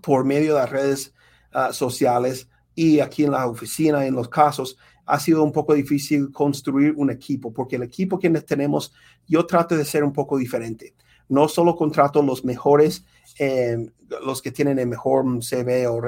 por 0.00 0.24
medio 0.24 0.54
de 0.54 0.60
las 0.60 0.70
redes 0.70 1.12
uh, 1.54 1.74
sociales 1.74 2.48
y 2.74 3.00
aquí 3.00 3.24
en 3.24 3.32
la 3.32 3.46
oficina, 3.46 4.06
en 4.06 4.14
los 4.14 4.30
casos, 4.30 4.78
ha 5.04 5.20
sido 5.20 5.42
un 5.42 5.52
poco 5.52 5.74
difícil 5.74 6.32
construir 6.32 6.94
un 6.96 7.10
equipo, 7.10 7.52
porque 7.52 7.76
el 7.76 7.82
equipo 7.82 8.18
que 8.18 8.30
tenemos, 8.30 8.94
yo 9.28 9.44
trato 9.44 9.76
de 9.76 9.84
ser 9.84 10.04
un 10.04 10.14
poco 10.14 10.38
diferente. 10.38 10.94
No 11.28 11.48
solo 11.48 11.76
contrato 11.76 12.22
los 12.22 12.46
mejores, 12.46 13.04
eh, 13.38 13.76
los 14.24 14.40
que 14.40 14.52
tienen 14.52 14.78
el 14.78 14.86
mejor 14.86 15.26
CV 15.42 15.86
o, 15.86 16.00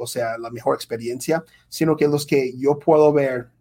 o 0.00 0.06
sea, 0.06 0.38
la 0.38 0.48
mejor 0.48 0.74
experiencia, 0.74 1.44
sino 1.68 1.96
que 1.96 2.08
los 2.08 2.24
que 2.24 2.56
yo 2.56 2.78
puedo 2.78 3.12
ver 3.12 3.57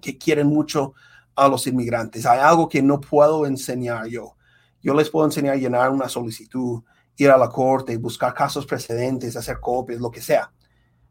que 0.00 0.18
quieren 0.18 0.46
mucho 0.46 0.94
a 1.34 1.48
los 1.48 1.66
inmigrantes. 1.66 2.26
Hay 2.26 2.40
algo 2.40 2.68
que 2.68 2.82
no 2.82 3.00
puedo 3.00 3.46
enseñar 3.46 4.06
yo. 4.06 4.36
Yo 4.82 4.94
les 4.94 5.10
puedo 5.10 5.26
enseñar 5.26 5.54
a 5.54 5.58
llenar 5.58 5.90
una 5.90 6.08
solicitud, 6.08 6.82
ir 7.16 7.30
a 7.30 7.38
la 7.38 7.48
corte, 7.48 7.96
buscar 7.96 8.34
casos 8.34 8.66
precedentes, 8.66 9.36
hacer 9.36 9.60
copias, 9.60 10.00
lo 10.00 10.10
que 10.10 10.20
sea. 10.20 10.52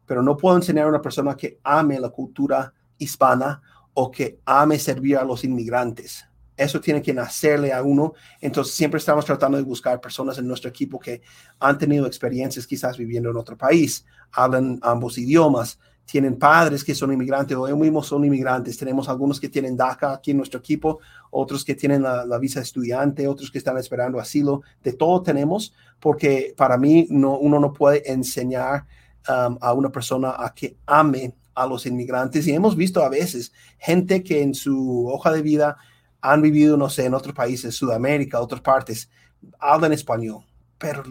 Pero 0.06 0.22
no 0.22 0.36
puedo 0.36 0.56
enseñar 0.56 0.86
a 0.86 0.90
una 0.90 1.02
persona 1.02 1.36
que 1.36 1.58
ame 1.62 2.00
la 2.00 2.10
cultura 2.10 2.72
hispana 2.96 3.60
o 3.94 4.10
que 4.10 4.40
ame 4.44 4.78
servir 4.78 5.16
a 5.16 5.24
los 5.24 5.44
inmigrantes. 5.44 6.24
Eso 6.56 6.80
tiene 6.80 7.00
que 7.00 7.14
nacerle 7.14 7.72
a 7.72 7.82
uno. 7.82 8.14
Entonces 8.40 8.74
siempre 8.74 8.98
estamos 8.98 9.24
tratando 9.24 9.58
de 9.58 9.64
buscar 9.64 10.00
personas 10.00 10.38
en 10.38 10.48
nuestro 10.48 10.68
equipo 10.68 10.98
que 10.98 11.22
han 11.60 11.78
tenido 11.78 12.06
experiencias 12.06 12.66
quizás 12.66 12.98
viviendo 12.98 13.30
en 13.30 13.36
otro 13.36 13.56
país, 13.56 14.04
hablan 14.32 14.78
ambos 14.82 15.18
idiomas, 15.18 15.78
tienen 16.10 16.38
padres 16.38 16.84
que 16.84 16.94
son 16.94 17.12
inmigrantes 17.12 17.54
o 17.54 17.66
ellos 17.66 17.78
mismos 17.78 18.06
son 18.06 18.24
inmigrantes. 18.24 18.78
Tenemos 18.78 19.10
algunos 19.10 19.38
que 19.38 19.50
tienen 19.50 19.76
DACA 19.76 20.14
aquí 20.14 20.30
en 20.30 20.38
nuestro 20.38 20.58
equipo, 20.58 21.00
otros 21.30 21.66
que 21.66 21.74
tienen 21.74 22.02
la, 22.02 22.24
la 22.24 22.38
visa 22.38 22.60
estudiante, 22.60 23.28
otros 23.28 23.50
que 23.50 23.58
están 23.58 23.76
esperando 23.76 24.18
asilo. 24.18 24.62
De 24.82 24.94
todo 24.94 25.22
tenemos, 25.22 25.74
porque 26.00 26.54
para 26.56 26.78
mí 26.78 27.06
no, 27.10 27.38
uno 27.38 27.60
no 27.60 27.74
puede 27.74 28.10
enseñar 28.10 28.86
um, 29.28 29.58
a 29.60 29.74
una 29.74 29.90
persona 29.90 30.34
a 30.38 30.54
que 30.54 30.78
ame 30.86 31.34
a 31.54 31.66
los 31.66 31.84
inmigrantes 31.84 32.46
y 32.46 32.52
hemos 32.52 32.74
visto 32.74 33.02
a 33.02 33.10
veces 33.10 33.52
gente 33.76 34.22
que 34.22 34.40
en 34.40 34.54
su 34.54 35.08
hoja 35.08 35.30
de 35.30 35.42
vida 35.42 35.76
han 36.22 36.40
vivido, 36.40 36.78
no 36.78 36.88
sé, 36.88 37.04
en 37.04 37.12
otros 37.12 37.34
países, 37.34 37.74
Sudamérica, 37.74 38.40
otras 38.40 38.62
partes, 38.62 39.10
hablan 39.58 39.92
español, 39.92 40.42
pero 40.78 41.02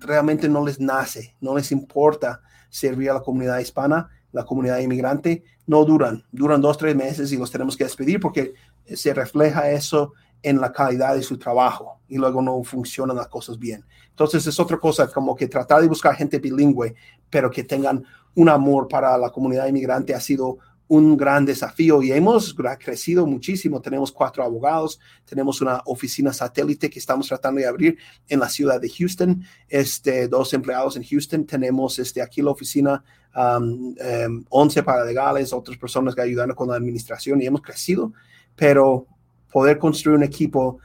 realmente 0.00 0.48
no 0.48 0.64
les 0.64 0.80
nace, 0.80 1.36
no 1.40 1.54
les 1.54 1.70
importa 1.70 2.40
servir 2.70 3.10
a 3.10 3.14
la 3.14 3.20
comunidad 3.20 3.58
hispana, 3.58 4.08
la 4.32 4.44
comunidad 4.44 4.78
inmigrante, 4.78 5.44
no 5.66 5.84
duran, 5.84 6.24
duran 6.32 6.60
dos, 6.60 6.78
tres 6.78 6.94
meses 6.94 7.32
y 7.32 7.36
los 7.36 7.50
tenemos 7.50 7.76
que 7.76 7.84
despedir 7.84 8.20
porque 8.20 8.54
se 8.94 9.14
refleja 9.14 9.70
eso 9.70 10.12
en 10.42 10.60
la 10.60 10.72
calidad 10.72 11.14
de 11.14 11.22
su 11.22 11.38
trabajo 11.38 12.00
y 12.08 12.16
luego 12.16 12.40
no 12.42 12.62
funcionan 12.62 13.16
las 13.16 13.28
cosas 13.28 13.58
bien. 13.58 13.84
Entonces 14.10 14.46
es 14.46 14.58
otra 14.58 14.78
cosa 14.78 15.08
como 15.08 15.34
que 15.34 15.48
tratar 15.48 15.80
de 15.82 15.88
buscar 15.88 16.14
gente 16.14 16.38
bilingüe, 16.38 16.94
pero 17.30 17.50
que 17.50 17.64
tengan 17.64 18.04
un 18.34 18.48
amor 18.48 18.88
para 18.88 19.16
la 19.18 19.30
comunidad 19.30 19.66
inmigrante 19.66 20.14
ha 20.14 20.20
sido 20.20 20.58
un 20.88 21.18
gran 21.18 21.44
desafío 21.44 22.02
y 22.02 22.12
hemos 22.12 22.56
crecido 22.80 23.26
muchísimo. 23.26 23.80
Tenemos 23.80 24.10
cuatro 24.10 24.42
abogados, 24.42 24.98
tenemos 25.26 25.60
una 25.60 25.82
oficina 25.84 26.32
satélite 26.32 26.88
que 26.88 26.98
estamos 26.98 27.28
tratando 27.28 27.60
de 27.60 27.66
abrir 27.66 27.98
en 28.26 28.40
la 28.40 28.48
ciudad 28.48 28.80
de 28.80 28.88
Houston, 28.88 29.44
este, 29.68 30.28
dos 30.28 30.52
empleados 30.54 30.96
en 30.96 31.04
Houston, 31.04 31.44
tenemos 31.44 31.98
este, 31.98 32.22
aquí 32.22 32.40
la 32.40 32.50
oficina, 32.50 33.04
um, 33.36 33.94
um, 34.26 34.44
11 34.48 34.82
paralegales, 34.82 35.52
otras 35.52 35.76
personas 35.76 36.14
que 36.14 36.22
ayudan 36.22 36.52
con 36.54 36.68
la 36.68 36.76
administración 36.76 37.42
y 37.42 37.46
hemos 37.46 37.60
crecido, 37.60 38.12
pero 38.56 39.06
poder 39.52 39.78
construir 39.78 40.16
un 40.16 40.24
equipo 40.24 40.78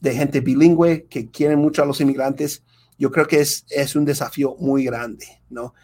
de 0.00 0.14
gente 0.14 0.40
bilingüe 0.40 1.06
que 1.06 1.30
quieren 1.30 1.58
mucho 1.58 1.82
a 1.82 1.86
los 1.86 2.00
inmigrantes, 2.00 2.62
yo 2.96 3.10
creo 3.10 3.26
que 3.26 3.40
es, 3.40 3.64
es 3.70 3.96
un 3.96 4.04
desafío 4.04 4.54
muy 4.58 4.84
grande, 4.84 5.26
¿no? 5.50 5.74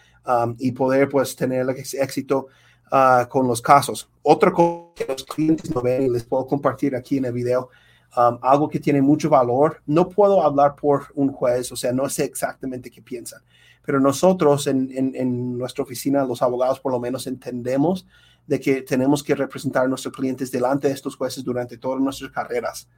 Y 0.59 0.73
poder 0.73 1.09
pues 1.09 1.35
tener 1.37 1.67
éxito 1.71 2.49
uh, 2.93 3.29
con 3.29 3.47
los 3.47 3.61
casos. 3.61 4.09
Otra 4.23 4.53
cosa 4.53 4.93
que 4.95 5.07
los 5.07 5.25
clientes 5.25 5.75
no 5.75 5.81
ven 5.81 6.03
y 6.05 6.09
les 6.09 6.25
puedo 6.25 6.47
compartir 6.47 6.95
aquí 6.95 7.19
en 7.19 7.25
el 7.25 7.33
video, 7.33 7.71
um, 8.17 8.39
algo 8.43 8.69
que 8.69 8.81
tiene 8.81 9.01
mucho 9.03 9.29
valor. 9.29 9.83
No 9.87 10.09
puedo 10.09 10.43
hablar 10.43 10.75
por 10.75 11.07
un 11.15 11.33
juez, 11.33 11.71
o 11.73 11.77
sea, 11.77 11.93
no 11.93 12.09
sé 12.09 12.25
exactamente 12.25 12.91
qué 12.91 13.03
piensan, 13.03 13.41
pero 13.85 14.01
nosotros 14.01 14.67
en, 14.67 14.91
en, 14.93 15.15
en 15.15 15.59
nuestra 15.59 15.85
oficina, 15.85 16.25
los 16.25 16.43
abogados 16.43 16.81
por 16.81 16.93
lo 16.93 17.01
menos 17.01 17.27
entendemos 17.27 18.07
de 18.47 18.59
que 18.59 18.83
tenemos 18.83 19.23
que 19.23 19.35
representar 19.35 19.85
a 19.85 19.89
nuestros 19.89 20.15
clientes 20.15 20.51
delante 20.51 20.89
de 20.89 20.95
estos 20.95 21.17
jueces 21.17 21.45
durante 21.45 21.77
todas 21.77 22.01
nuestras 22.01 22.31
carreras. 22.31 22.89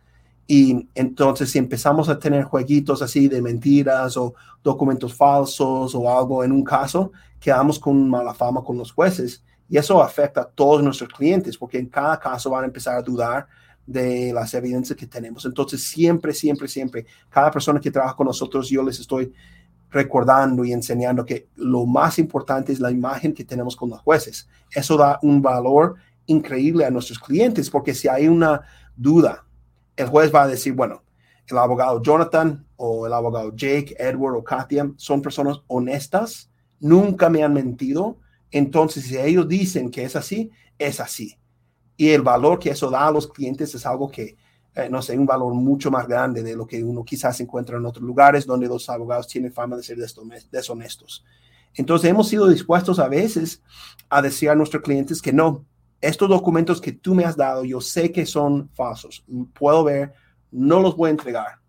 Y 0.47 0.89
entonces 0.95 1.51
si 1.51 1.59
empezamos 1.59 2.09
a 2.09 2.19
tener 2.19 2.43
jueguitos 2.43 3.03
así 3.03 3.29
de 3.29 3.41
mentiras 3.41 4.17
o 4.17 4.35
documentos 4.65 5.15
falsos 5.15 5.95
o 5.95 6.19
algo 6.19 6.43
en 6.43 6.51
un 6.51 6.65
caso, 6.65 7.13
quedamos 7.39 7.79
con 7.79 8.09
mala 8.09 8.35
fama 8.35 8.63
con 8.63 8.77
los 8.77 8.91
jueces. 8.91 9.45
Y 9.71 9.79
eso 9.79 10.03
afecta 10.03 10.43
a 10.43 10.49
todos 10.49 10.83
nuestros 10.83 11.09
clientes 11.11 11.57
porque 11.57 11.79
en 11.79 11.87
cada 11.87 12.19
caso 12.19 12.51
van 12.51 12.65
a 12.65 12.67
empezar 12.67 12.97
a 12.97 13.03
dudar 13.03 13.47
de 13.87 14.33
las 14.33 14.53
evidencias 14.53 14.99
que 14.99 15.07
tenemos. 15.07 15.45
Entonces 15.45 15.83
siempre, 15.83 16.35
siempre, 16.35 16.69
siempre, 16.69 17.07
cada 17.31 17.51
persona 17.51 17.81
que 17.81 17.91
trabaja 17.91 18.17
con 18.17 18.27
nosotros, 18.27 18.69
yo 18.69 18.83
les 18.83 19.01
estoy 19.01 19.33
recordando 19.91 20.65
y 20.65 20.73
enseñando 20.73 21.25
que 21.25 21.49
lo 21.57 21.87
más 21.87 22.19
importante 22.19 22.73
es 22.73 22.81
la 22.81 22.91
imagen 22.91 23.33
que 23.33 23.45
tenemos 23.45 23.75
con 23.75 23.91
los 23.91 24.01
jueces. 24.01 24.49
Eso 24.71 24.97
da 24.97 25.19
un 25.23 25.41
valor 25.41 25.95
increíble 26.27 26.85
a 26.85 26.91
nuestros 26.91 27.19
clientes 27.19 27.71
porque 27.71 27.95
si 27.95 28.09
hay 28.09 28.29
una 28.29 28.63
duda 28.97 29.45
el 30.01 30.09
juez 30.09 30.35
va 30.35 30.45
a 30.45 30.49
decir, 30.49 30.73
bueno, 30.73 31.03
el 31.47 31.59
abogado 31.59 32.01
Jonathan 32.03 32.67
o 32.77 33.07
el 33.07 33.13
abogado 33.13 33.55
Jake, 33.55 33.95
Edward 33.99 34.37
o 34.37 34.45
Katia 34.45 34.91
son 34.97 35.21
personas 35.21 35.61
honestas, 35.67 36.51
nunca 36.79 37.29
me 37.29 37.43
han 37.43 37.53
mentido. 37.53 38.19
Entonces, 38.51 39.05
si 39.05 39.17
ellos 39.17 39.47
dicen 39.49 39.91
que 39.91 40.05
es 40.05 40.17
así, 40.17 40.51
es 40.79 41.01
así. 41.01 41.37
Y 41.97 42.11
el 42.11 42.23
valor 42.23 42.59
que 42.59 42.71
eso 42.71 42.91
da 42.91 43.07
a 43.07 43.13
los 43.13 43.27
clientes 43.27 43.75
es 43.75 43.85
algo 43.87 44.11
que, 44.11 44.37
eh, 44.75 44.89
no 44.91 45.03
sé, 45.03 45.17
un 45.19 45.27
valor 45.27 45.55
mucho 45.55 45.91
más 45.91 46.09
grande 46.09 46.43
de 46.43 46.57
lo 46.57 46.67
que 46.67 46.83
uno 46.83 47.05
quizás 47.05 47.41
encuentra 47.41 47.77
en 47.77 47.87
otros 47.87 48.05
lugares 48.05 48.47
donde 48.47 48.67
los 48.67 48.89
abogados 48.89 49.29
tienen 49.29 49.53
fama 49.53 49.77
de 49.77 49.83
ser 49.83 49.99
deshonestos. 50.51 51.25
Entonces, 51.75 52.11
hemos 52.11 52.29
sido 52.29 52.49
dispuestos 52.49 52.99
a 52.99 53.09
veces 53.09 53.63
a 54.09 54.23
decir 54.23 54.51
a 54.51 54.55
nuestros 54.55 54.83
clientes 54.83 55.23
que 55.23 55.33
no, 55.33 55.65
estos 56.01 56.29
documentos 56.29 56.81
que 56.81 56.93
tú 56.93 57.15
me 57.15 57.25
has 57.25 57.37
dado, 57.37 57.65
yo 57.65 57.81
sé 57.81 58.11
que 58.11 58.27
son 58.27 58.71
falsos, 58.71 59.25
puedo 59.53 59.85
ver, 59.85 60.13
no 60.51 60.81
los 60.81 60.97
voy 60.97 61.09
a 61.09 61.13
entregar. 61.13 61.61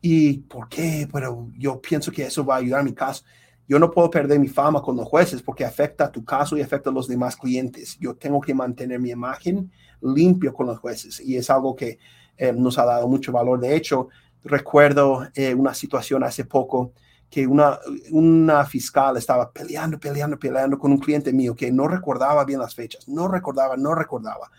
¿Y 0.00 0.38
por 0.38 0.68
qué? 0.68 1.08
Pero 1.12 1.48
yo 1.58 1.80
pienso 1.80 2.10
que 2.10 2.24
eso 2.24 2.44
va 2.44 2.54
a 2.54 2.58
ayudar 2.58 2.80
a 2.80 2.84
mi 2.84 2.94
caso. 2.94 3.24
Yo 3.70 3.78
no 3.78 3.88
puedo 3.88 4.10
perder 4.10 4.40
mi 4.40 4.48
fama 4.48 4.82
con 4.82 4.96
los 4.96 5.06
jueces 5.06 5.42
porque 5.42 5.64
afecta 5.64 6.06
a 6.06 6.10
tu 6.10 6.24
caso 6.24 6.56
y 6.56 6.60
afecta 6.60 6.90
a 6.90 6.92
los 6.92 7.06
demás 7.06 7.36
clientes. 7.36 7.96
Yo 8.00 8.16
tengo 8.16 8.40
que 8.40 8.52
mantener 8.52 8.98
mi 8.98 9.10
imagen 9.10 9.70
limpio 10.00 10.52
con 10.52 10.66
los 10.66 10.80
jueces 10.80 11.20
y 11.20 11.36
es 11.36 11.48
algo 11.50 11.76
que 11.76 12.00
eh, 12.36 12.52
nos 12.52 12.80
ha 12.80 12.84
dado 12.84 13.06
mucho 13.06 13.30
valor. 13.30 13.60
De 13.60 13.76
hecho, 13.76 14.08
recuerdo 14.42 15.28
eh, 15.36 15.54
una 15.54 15.72
situación 15.72 16.24
hace 16.24 16.44
poco 16.46 16.94
que 17.30 17.46
una, 17.46 17.78
una 18.10 18.64
fiscal 18.64 19.16
estaba 19.16 19.52
peleando, 19.52 20.00
peleando, 20.00 20.36
peleando 20.36 20.76
con 20.76 20.90
un 20.90 20.98
cliente 20.98 21.32
mío 21.32 21.54
que 21.54 21.70
no 21.70 21.86
recordaba 21.86 22.44
bien 22.44 22.58
las 22.58 22.74
fechas, 22.74 23.06
no 23.06 23.28
recordaba, 23.28 23.76
no 23.76 23.94
recordaba. 23.94 24.50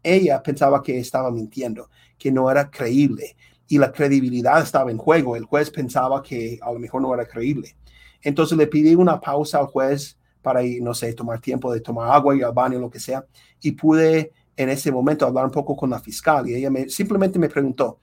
Ella 0.00 0.40
pensaba 0.44 0.80
que 0.80 0.96
estaba 0.96 1.32
mintiendo, 1.32 1.90
que 2.16 2.30
no 2.30 2.48
era 2.48 2.70
creíble 2.70 3.34
y 3.66 3.78
la 3.78 3.90
credibilidad 3.90 4.62
estaba 4.62 4.92
en 4.92 4.98
juego. 4.98 5.34
El 5.34 5.46
juez 5.46 5.72
pensaba 5.72 6.22
que 6.22 6.60
a 6.62 6.70
lo 6.72 6.78
mejor 6.78 7.02
no 7.02 7.12
era 7.12 7.26
creíble. 7.26 7.74
Entonces 8.22 8.56
le 8.56 8.66
pedí 8.66 8.94
una 8.94 9.20
pausa 9.20 9.58
al 9.58 9.66
juez 9.66 10.18
para 10.42 10.62
ir, 10.62 10.82
no 10.82 10.94
sé, 10.94 11.12
tomar 11.12 11.40
tiempo 11.40 11.72
de 11.72 11.80
tomar 11.80 12.10
agua 12.10 12.36
y 12.36 12.42
al 12.42 12.52
baño, 12.52 12.78
lo 12.78 12.90
que 12.90 13.00
sea. 13.00 13.24
Y 13.60 13.72
pude 13.72 14.32
en 14.56 14.68
ese 14.68 14.90
momento 14.90 15.26
hablar 15.26 15.44
un 15.44 15.50
poco 15.50 15.76
con 15.76 15.90
la 15.90 16.00
fiscal 16.00 16.48
y 16.48 16.54
ella 16.54 16.70
me, 16.70 16.88
simplemente 16.88 17.38
me 17.38 17.48
preguntó, 17.48 17.98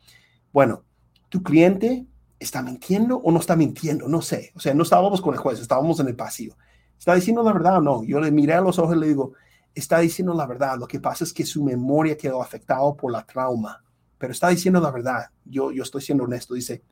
bueno, 0.51 0.83
tu 1.29 1.43
cliente 1.43 2.05
¿está 2.39 2.61
mintiendo 2.61 3.17
o 3.17 3.31
no 3.31 3.39
está 3.39 3.55
mintiendo? 3.55 4.07
No 4.07 4.21
sé. 4.21 4.51
O 4.55 4.59
sea, 4.59 4.73
no 4.73 4.83
estábamos 4.83 5.21
con 5.21 5.33
el 5.33 5.39
juez, 5.39 5.59
estábamos 5.59 5.99
en 5.99 6.07
el 6.07 6.15
pasillo. 6.15 6.55
¿Está 6.97 7.15
diciendo 7.15 7.43
la 7.43 7.53
verdad 7.53 7.77
o 7.77 7.81
no? 7.81 8.03
Yo 8.03 8.19
le 8.19 8.31
miré 8.31 8.53
a 8.53 8.61
los 8.61 8.79
ojos 8.79 8.95
y 8.95 8.99
le 8.99 9.07
digo, 9.07 9.33
está 9.73 9.99
diciendo 9.99 10.33
la 10.33 10.45
verdad. 10.45 10.77
Lo 10.77 10.87
que 10.87 10.99
pasa 10.99 11.23
es 11.23 11.33
que 11.33 11.45
su 11.45 11.63
memoria 11.63 12.17
quedó 12.17 12.41
afectada 12.41 12.93
por 12.93 13.11
la 13.11 13.25
trauma, 13.25 13.83
pero 14.17 14.31
está 14.31 14.49
diciendo 14.49 14.79
la 14.79 14.91
verdad. 14.91 15.25
Yo, 15.45 15.71
yo 15.71 15.83
estoy 15.83 16.01
siendo 16.01 16.23
honesto. 16.23 16.53
Dice, 16.53 16.83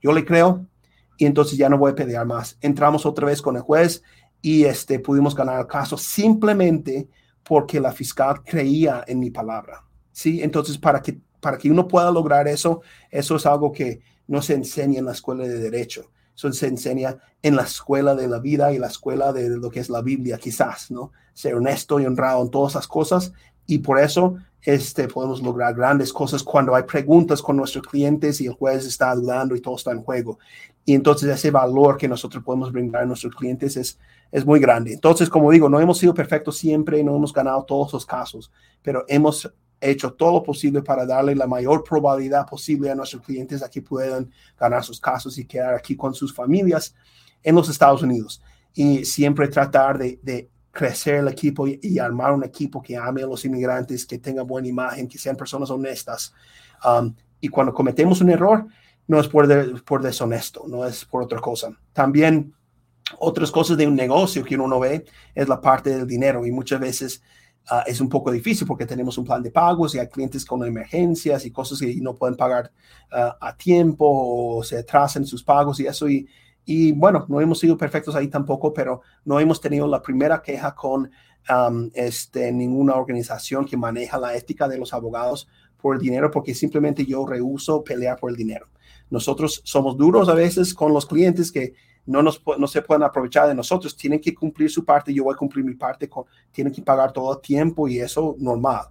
yo 0.00 0.12
le 0.12 0.24
creo 0.24 0.66
y 1.16 1.26
entonces 1.26 1.58
ya 1.58 1.68
no 1.68 1.78
voy 1.78 1.92
a 1.92 1.94
pelear 1.94 2.26
más. 2.26 2.58
Entramos 2.60 3.06
otra 3.06 3.26
vez 3.26 3.40
con 3.40 3.56
el 3.56 3.62
juez 3.62 4.02
y 4.42 4.64
este, 4.64 4.98
pudimos 4.98 5.34
ganar 5.34 5.60
el 5.60 5.66
caso 5.66 5.96
simplemente 5.96 7.08
porque 7.42 7.80
la 7.80 7.92
fiscal 7.92 8.42
creía 8.44 9.04
en 9.06 9.18
mi 9.18 9.30
palabra. 9.30 9.84
¿sí? 10.12 10.42
Entonces, 10.42 10.78
para 10.78 11.00
que, 11.00 11.18
para 11.40 11.58
que 11.58 11.70
uno 11.70 11.86
pueda 11.86 12.10
lograr 12.10 12.48
eso, 12.48 12.80
eso 13.10 13.36
es 13.36 13.46
algo 13.46 13.70
que 13.70 14.00
no 14.26 14.42
se 14.42 14.54
enseña 14.54 14.98
en 14.98 15.04
la 15.04 15.12
escuela 15.12 15.44
de 15.44 15.58
derecho. 15.58 16.10
Eso 16.34 16.52
se 16.52 16.66
enseña 16.66 17.18
en 17.42 17.54
la 17.54 17.62
escuela 17.62 18.14
de 18.14 18.26
la 18.26 18.40
vida 18.40 18.72
y 18.72 18.78
la 18.78 18.88
escuela 18.88 19.32
de 19.32 19.48
lo 19.50 19.70
que 19.70 19.80
es 19.80 19.88
la 19.88 20.02
Biblia, 20.02 20.38
quizás, 20.38 20.90
¿no? 20.90 21.12
Ser 21.32 21.54
honesto 21.54 22.00
y 22.00 22.06
honrado 22.06 22.42
en 22.42 22.50
todas 22.50 22.72
esas 22.72 22.88
cosas. 22.88 23.32
Y 23.66 23.78
por 23.78 24.00
eso 24.00 24.36
este, 24.62 25.08
podemos 25.08 25.42
lograr 25.42 25.74
grandes 25.74 26.12
cosas 26.12 26.42
cuando 26.42 26.74
hay 26.74 26.84
preguntas 26.84 27.42
con 27.42 27.56
nuestros 27.56 27.86
clientes 27.86 28.40
y 28.40 28.46
el 28.46 28.54
juez 28.54 28.84
está 28.86 29.14
dudando 29.14 29.54
y 29.54 29.60
todo 29.60 29.76
está 29.76 29.92
en 29.92 30.02
juego. 30.02 30.38
Y 30.84 30.94
entonces 30.94 31.30
ese 31.30 31.50
valor 31.50 31.96
que 31.96 32.08
nosotros 32.08 32.44
podemos 32.44 32.70
brindar 32.70 33.02
a 33.02 33.06
nuestros 33.06 33.34
clientes 33.34 33.76
es, 33.76 33.98
es 34.30 34.44
muy 34.44 34.60
grande. 34.60 34.92
Entonces, 34.92 35.30
como 35.30 35.50
digo, 35.50 35.68
no 35.68 35.80
hemos 35.80 35.98
sido 35.98 36.12
perfectos 36.12 36.58
siempre, 36.58 37.02
no 37.02 37.16
hemos 37.16 37.32
ganado 37.32 37.64
todos 37.64 37.92
los 37.92 38.04
casos, 38.04 38.52
pero 38.82 39.04
hemos 39.08 39.50
hecho 39.80 40.12
todo 40.12 40.32
lo 40.32 40.42
posible 40.42 40.82
para 40.82 41.06
darle 41.06 41.34
la 41.34 41.46
mayor 41.46 41.84
probabilidad 41.84 42.46
posible 42.46 42.90
a 42.90 42.94
nuestros 42.94 43.22
clientes 43.22 43.62
a 43.62 43.70
que 43.70 43.82
puedan 43.82 44.30
ganar 44.58 44.84
sus 44.84 45.00
casos 45.00 45.38
y 45.38 45.44
quedar 45.44 45.74
aquí 45.74 45.96
con 45.96 46.14
sus 46.14 46.34
familias 46.34 46.94
en 47.42 47.54
los 47.54 47.68
Estados 47.68 48.02
Unidos. 48.02 48.42
Y 48.74 49.04
siempre 49.04 49.48
tratar 49.48 49.98
de, 49.98 50.18
de 50.22 50.50
crecer 50.74 51.14
el 51.16 51.28
equipo 51.28 51.66
y, 51.66 51.98
armar 51.98 52.32
un 52.32 52.44
equipo 52.44 52.82
que 52.82 52.96
ame 52.96 53.22
a 53.22 53.26
los 53.26 53.44
inmigrantes, 53.44 54.04
que 54.04 54.18
tenga 54.18 54.42
buena 54.42 54.68
imagen, 54.68 55.08
que 55.08 55.18
sean 55.18 55.36
personas 55.36 55.70
honestas. 55.70 56.34
Um, 56.84 57.14
y 57.40 57.48
cuando 57.48 57.72
cometemos 57.72 58.20
un 58.20 58.30
error, 58.30 58.66
no 59.06 59.20
es 59.20 59.28
por, 59.28 59.84
por 59.84 60.02
deshonesto, 60.02 60.64
no 60.66 60.84
es 60.86 61.04
por 61.04 61.22
otra 61.22 61.40
cosa. 61.40 61.70
También 61.92 62.54
otras 63.18 63.50
cosas 63.50 63.76
de 63.76 63.86
un 63.86 63.94
negocio 63.94 64.44
que 64.44 64.54
uno 64.54 64.66
no 64.68 64.80
ve 64.80 65.04
es 65.34 65.48
la 65.48 65.60
parte 65.60 65.90
del 65.90 66.06
dinero 66.06 66.46
y 66.46 66.50
muchas 66.50 66.80
veces 66.80 67.22
uh, 67.70 67.82
es 67.86 68.00
un 68.00 68.08
poco 68.08 68.30
difícil 68.30 68.66
porque 68.66 68.86
tenemos 68.86 69.18
un 69.18 69.24
plan 69.24 69.42
de 69.42 69.50
pagos 69.50 69.94
y 69.94 69.98
hay 69.98 70.08
clientes 70.08 70.44
con 70.44 70.64
emergencias 70.64 71.44
y 71.44 71.50
cosas 71.50 71.78
que 71.80 71.94
no 72.00 72.14
pueden 72.14 72.36
pagar 72.36 72.72
uh, 73.12 73.32
a 73.40 73.56
tiempo 73.56 74.06
o 74.08 74.64
se 74.64 74.78
atrasan 74.78 75.26
sus 75.26 75.42
pagos 75.42 75.80
y 75.80 75.86
eso. 75.86 76.06
Y, 76.66 76.92
bueno, 76.92 77.26
no 77.28 77.42
hemos 77.42 77.58
sido 77.58 77.76
perfectos 77.76 78.14
ahí 78.14 78.28
tampoco, 78.28 78.72
pero 78.72 79.02
no 79.26 79.38
hemos 79.38 79.60
tenido 79.60 79.86
la 79.86 80.00
primera 80.00 80.40
queja 80.40 80.74
con 80.74 81.10
este, 81.92 82.50
ninguna 82.52 82.94
organización 82.94 83.66
que 83.66 83.76
maneja 83.76 84.16
la 84.16 84.34
ética 84.34 84.66
de 84.66 84.78
los 84.78 84.94
abogados 84.94 85.46
por 85.76 85.96
el 85.96 86.00
dinero 86.00 86.30
porque 86.30 86.54
simplemente 86.54 87.04
yo 87.04 87.26
rehuso 87.26 87.84
pelear 87.84 88.16
por 88.18 88.30
el 88.30 88.36
dinero. 88.36 88.68
Nosotros 89.14 89.62
somos 89.64 89.96
duros 89.96 90.28
a 90.28 90.34
veces 90.34 90.74
con 90.74 90.92
los 90.92 91.06
clientes 91.06 91.52
que 91.52 91.72
no, 92.04 92.20
nos, 92.20 92.42
no 92.58 92.66
se 92.66 92.82
pueden 92.82 93.04
aprovechar 93.04 93.46
de 93.46 93.54
nosotros, 93.54 93.96
tienen 93.96 94.20
que 94.20 94.34
cumplir 94.34 94.68
su 94.68 94.84
parte, 94.84 95.14
yo 95.14 95.22
voy 95.22 95.34
a 95.34 95.36
cumplir 95.36 95.64
mi 95.64 95.76
parte, 95.76 96.08
con, 96.08 96.24
tienen 96.50 96.72
que 96.72 96.82
pagar 96.82 97.12
todo 97.12 97.32
el 97.32 97.40
tiempo 97.40 97.86
y 97.86 98.00
eso 98.00 98.34
normal. 98.40 98.86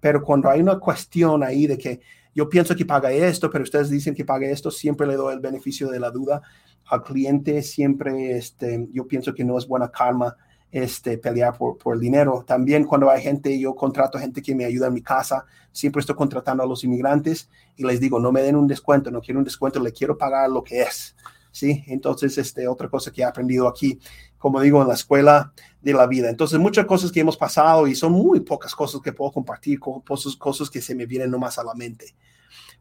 Pero 0.00 0.20
cuando 0.20 0.50
hay 0.50 0.60
una 0.60 0.80
cuestión 0.80 1.44
ahí 1.44 1.68
de 1.68 1.78
que 1.78 2.00
yo 2.34 2.48
pienso 2.48 2.74
que 2.74 2.84
paga 2.84 3.12
esto, 3.12 3.48
pero 3.50 3.62
ustedes 3.62 3.88
dicen 3.88 4.16
que 4.16 4.24
pague 4.24 4.50
esto, 4.50 4.72
siempre 4.72 5.06
le 5.06 5.14
doy 5.14 5.32
el 5.32 5.40
beneficio 5.40 5.88
de 5.88 6.00
la 6.00 6.10
duda 6.10 6.42
al 6.86 7.04
cliente, 7.04 7.62
siempre 7.62 8.36
este, 8.36 8.88
yo 8.92 9.06
pienso 9.06 9.32
que 9.32 9.44
no 9.44 9.56
es 9.58 9.68
buena 9.68 9.92
karma 9.92 10.36
este, 10.70 11.18
pelear 11.18 11.56
por, 11.56 11.78
por 11.78 11.94
el 11.94 12.00
dinero. 12.00 12.44
También 12.46 12.84
cuando 12.84 13.10
hay 13.10 13.22
gente, 13.22 13.58
yo 13.58 13.74
contrato 13.74 14.18
gente 14.18 14.42
que 14.42 14.54
me 14.54 14.64
ayuda 14.64 14.88
en 14.88 14.94
mi 14.94 15.02
casa, 15.02 15.44
siempre 15.72 16.00
estoy 16.00 16.16
contratando 16.16 16.62
a 16.62 16.66
los 16.66 16.84
inmigrantes 16.84 17.48
y 17.76 17.84
les 17.84 18.00
digo, 18.00 18.18
no 18.20 18.32
me 18.32 18.42
den 18.42 18.56
un 18.56 18.66
descuento, 18.66 19.10
no 19.10 19.20
quiero 19.20 19.38
un 19.38 19.44
descuento, 19.44 19.80
le 19.80 19.92
quiero 19.92 20.18
pagar 20.18 20.50
lo 20.50 20.62
que 20.62 20.82
es. 20.82 21.14
¿sí? 21.50 21.84
Entonces, 21.88 22.38
este, 22.38 22.68
otra 22.68 22.88
cosa 22.88 23.10
que 23.10 23.22
he 23.22 23.24
aprendido 23.24 23.68
aquí, 23.68 23.98
como 24.38 24.60
digo, 24.60 24.80
en 24.80 24.88
la 24.88 24.94
escuela 24.94 25.52
de 25.80 25.92
la 25.92 26.06
vida. 26.06 26.28
Entonces, 26.28 26.58
muchas 26.58 26.86
cosas 26.86 27.10
que 27.10 27.20
hemos 27.20 27.36
pasado 27.36 27.86
y 27.86 27.94
son 27.94 28.12
muy 28.12 28.40
pocas 28.40 28.74
cosas 28.74 29.00
que 29.00 29.12
puedo 29.12 29.32
compartir, 29.32 29.80
cosas, 29.80 30.36
cosas 30.36 30.70
que 30.70 30.80
se 30.80 30.94
me 30.94 31.06
vienen 31.06 31.30
nomás 31.30 31.58
a 31.58 31.64
la 31.64 31.74
mente. 31.74 32.14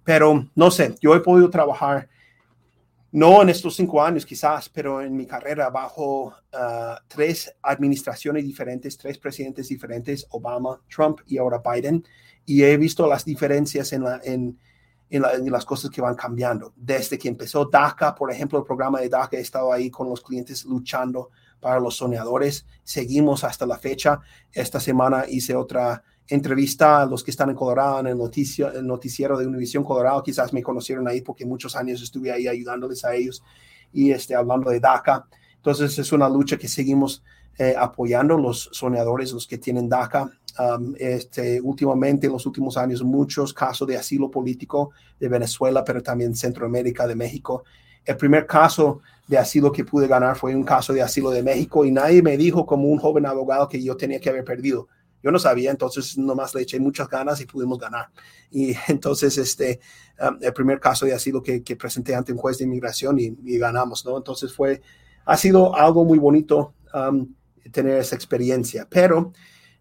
Pero, 0.04 0.48
no 0.56 0.72
sé, 0.72 0.96
yo 1.02 1.16
he 1.16 1.20
podido 1.20 1.50
trabajar, 1.50 2.08
no 3.12 3.42
en 3.42 3.50
estos 3.50 3.76
cinco 3.76 4.04
años 4.04 4.26
quizás, 4.26 4.70
pero 4.70 5.02
en 5.02 5.16
mi 5.16 5.26
carrera 5.26 5.70
bajo 5.70 6.34
ah, 6.54 7.02
tres 7.08 7.54
administraciones 7.62 8.44
diferentes, 8.44 8.98
tres 8.98 9.18
presidentes 9.18 9.70
diferentes, 9.70 10.28
Obama, 10.32 10.82
Trump 10.94 11.20
y 11.26 11.38
ahora 11.38 11.62
Biden, 11.64 12.04
y 12.46 12.64
he 12.64 12.78
visto 12.78 13.08
las 13.08 13.26
diferencias 13.26 13.94
en, 13.94 14.04
en, 14.24 14.58
las 15.52 15.66
cosas 15.66 15.90
que 15.90 16.02
van 16.02 16.16
cambiando. 16.16 16.74
Desde 16.76 17.18
que 17.18 17.28
empezó 17.28 17.66
DACA, 17.66 18.14
por 18.16 18.32
ejemplo, 18.32 18.60
el 18.60 18.66
programa 18.66 19.00
de 19.00 19.10
DACA, 19.10 19.38
he 19.38 19.42
estado 19.42 19.72
ahí 19.72 19.90
con 19.90 20.10
los 20.10 20.22
clientes 20.22 20.66
luchando 20.66 21.30
para 21.60 21.80
los 21.80 21.96
soñadores. 21.96 22.66
Seguimos 22.84 23.44
hasta 23.44 23.66
la 23.66 23.78
fecha. 23.78 24.20
Esta 24.52 24.80
semana 24.80 25.26
hice 25.28 25.56
otra 25.56 26.04
entrevista 26.28 27.02
a 27.02 27.06
los 27.06 27.24
que 27.24 27.32
están 27.32 27.50
en 27.50 27.56
Colorado, 27.56 28.00
en 28.00 28.08
el, 28.08 28.18
noticio, 28.18 28.72
el 28.72 28.86
noticiero 28.86 29.38
de 29.38 29.48
Univisión 29.48 29.84
Colorado. 29.84 30.24
Quizás 30.24 30.54
me 30.54 30.62
conocieron 30.62 31.08
ahí 31.08 31.22
porque 31.22 31.46
muchos 31.46 31.76
años 31.76 32.02
estuve 32.02 32.32
ahí 32.32 32.48
ayudándoles 32.48 33.06
a 33.06 33.16
ellos 33.16 33.44
y 33.94 34.12
este, 34.12 34.36
hablando 34.36 34.70
de 34.70 34.80
DACA. 34.80 35.26
Entonces 35.56 35.98
es 35.98 36.12
una 36.12 36.30
lucha 36.30 36.58
que 36.58 36.68
seguimos 36.68 37.24
eh, 37.58 37.76
apoyando 37.78 38.38
los 38.38 38.70
soñadores, 38.72 39.32
los 39.32 39.48
que 39.48 39.58
tienen 39.58 39.90
DACA. 39.90 40.30
Um, 40.60 40.96
este, 40.98 41.62
últimamente, 41.62 42.26
en 42.26 42.34
los 42.34 42.46
últimos 42.48 42.78
años, 42.78 43.04
muchos 43.04 43.54
casos 43.54 43.88
de 43.88 43.96
asilo 43.96 44.32
político 44.32 44.92
de 45.20 45.30
Venezuela, 45.30 45.84
pero 45.84 46.02
también 46.02 46.36
Centroamérica, 46.36 47.06
de 47.06 47.16
México. 47.16 47.64
El 48.04 48.18
primer 48.18 48.48
caso 48.48 49.02
de 49.28 49.38
asilo 49.38 49.72
que 49.72 49.86
pude 49.86 50.08
ganar 50.08 50.36
fue 50.36 50.56
un 50.56 50.64
caso 50.64 50.94
de 50.94 51.02
asilo 51.02 51.30
de 51.30 51.44
México 51.44 51.86
y 51.86 51.92
nadie 51.92 52.24
me 52.24 52.38
dijo 52.38 52.66
como 52.66 52.88
un 52.88 52.98
joven 52.98 53.26
abogado 53.26 53.68
que 53.68 53.84
yo 53.84 53.98
tenía 53.98 54.20
que 54.20 54.30
haber 54.30 54.44
perdido. 54.44 54.88
Yo 55.28 55.32
no 55.34 55.40
sabía, 55.40 55.72
entonces 55.72 56.18
nomás 56.18 56.56
le 56.56 56.62
eché 56.62 56.80
muchas 56.80 57.10
ganas 57.10 57.42
y 57.42 57.46
pudimos 57.46 57.78
ganar. 57.78 58.08
Y 58.50 58.74
entonces, 58.88 59.38
este, 59.38 59.82
um, 60.22 60.38
el 60.40 60.54
primer 60.54 60.80
caso 60.80 61.06
de 61.06 61.14
asilo 61.14 61.44
que, 61.44 61.64
que, 61.64 61.76
presenté 61.76 62.16
ante 62.16 62.32
un 62.32 62.38
juez 62.38 62.60
de 62.60 62.64
inmigración 62.64 63.20
y, 63.20 63.38
y, 63.44 63.58
ganamos, 63.58 64.06
¿no? 64.06 64.16
Entonces 64.16 64.54
fue, 64.54 64.82
ha 65.26 65.36
sido 65.36 65.76
algo 65.76 66.06
muy 66.06 66.18
bonito 66.18 66.76
um, 66.94 67.28
tener 67.74 67.98
esa 67.98 68.16
experiencia, 68.16 68.88
pero 68.90 69.34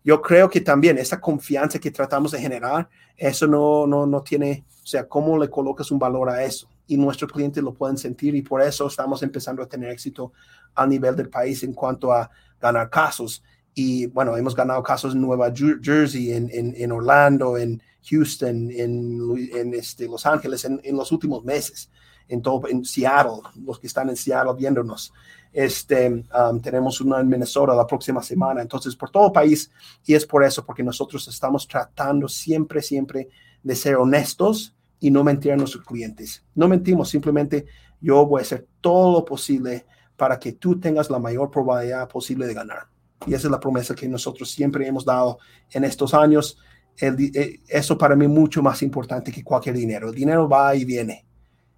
yo 0.02 0.20
creo 0.20 0.50
que 0.50 0.60
también 0.60 0.98
esa 0.98 1.20
confianza 1.20 1.78
que 1.78 1.92
tratamos 1.92 2.32
de 2.32 2.40
generar, 2.40 2.88
eso 3.16 3.46
no, 3.46 3.86
no, 3.86 4.04
no 4.04 4.22
tiene, 4.22 4.64
o 4.82 4.86
sea, 4.86 5.06
cómo 5.06 5.38
le 5.38 5.48
colocas 5.48 5.92
un 5.92 6.00
valor 6.00 6.28
a 6.28 6.42
eso. 6.42 6.68
Y 6.88 6.96
nuestros 6.96 7.30
clientes 7.30 7.62
lo 7.62 7.72
pueden 7.72 7.98
sentir 7.98 8.34
y 8.34 8.42
por 8.42 8.62
eso 8.62 8.88
estamos 8.88 9.22
empezando 9.22 9.62
a 9.62 9.68
tener 9.68 9.90
éxito 9.90 10.32
a 10.74 10.84
nivel 10.88 11.14
del 11.14 11.28
país 11.28 11.62
en 11.62 11.72
cuanto 11.72 12.12
a 12.12 12.28
ganar 12.60 12.90
casos. 12.90 13.44
Y 13.78 14.06
bueno, 14.06 14.34
hemos 14.38 14.56
ganado 14.56 14.82
casos 14.82 15.12
en 15.12 15.20
Nueva 15.20 15.52
Jersey, 15.54 16.32
en, 16.32 16.48
en, 16.50 16.74
en 16.78 16.92
Orlando, 16.92 17.58
en 17.58 17.82
Houston, 18.08 18.70
en, 18.70 19.20
en 19.54 19.74
este, 19.74 20.08
Los 20.08 20.24
Ángeles, 20.24 20.64
en, 20.64 20.96
los 20.96 21.12
últimos 21.12 21.44
meses, 21.44 21.90
en 22.26 22.40
todo, 22.40 22.66
en 22.68 22.86
Seattle, 22.86 23.42
los 23.66 23.78
que 23.78 23.86
están 23.86 24.08
en 24.08 24.16
Seattle 24.16 24.54
viéndonos. 24.56 25.12
Este, 25.52 26.08
um, 26.08 26.58
tenemos 26.62 27.02
una 27.02 27.20
en 27.20 27.28
Minnesota 27.28 27.74
la 27.74 27.86
próxima 27.86 28.22
semana, 28.22 28.62
entonces 28.62 28.96
por 28.96 29.10
todo 29.10 29.26
el 29.26 29.32
país, 29.32 29.70
y 30.06 30.14
es 30.14 30.24
por 30.24 30.42
eso, 30.42 30.64
porque 30.64 30.82
nosotros 30.82 31.28
estamos 31.28 31.68
tratando 31.68 32.28
siempre, 32.28 32.80
siempre 32.80 33.28
de 33.62 33.76
ser 33.76 33.96
honestos 33.96 34.74
y 35.00 35.10
no 35.10 35.22
mentir 35.22 35.52
a 35.52 35.56
nuestros 35.56 35.84
clientes. 35.84 36.42
No 36.54 36.66
mentimos, 36.66 37.10
simplemente 37.10 37.66
yo 38.00 38.24
voy 38.24 38.38
a 38.38 38.42
hacer 38.42 38.66
todo 38.80 39.12
lo 39.12 39.22
posible 39.26 39.84
para 40.16 40.38
que 40.38 40.52
tú 40.52 40.80
tengas 40.80 41.10
la 41.10 41.18
mayor 41.18 41.50
probabilidad 41.50 42.08
posible 42.08 42.46
de 42.46 42.54
ganar. 42.54 42.95
Y 43.24 43.34
esa 43.34 43.46
es 43.48 43.50
la 43.50 43.60
promesa 43.60 43.94
que 43.94 44.08
nosotros 44.08 44.50
siempre 44.50 44.86
hemos 44.86 45.04
dado 45.04 45.38
en 45.70 45.84
estos 45.84 46.12
años. 46.12 46.58
Eh, 47.00 47.60
eso 47.68 47.96
para 47.96 48.16
mí 48.16 48.24
es 48.24 48.30
mucho 48.30 48.62
más 48.62 48.82
importante 48.82 49.32
que 49.32 49.44
cualquier 49.44 49.76
dinero. 49.76 50.08
El 50.08 50.14
dinero 50.14 50.48
va 50.48 50.74
y 50.74 50.84
viene. 50.84 51.24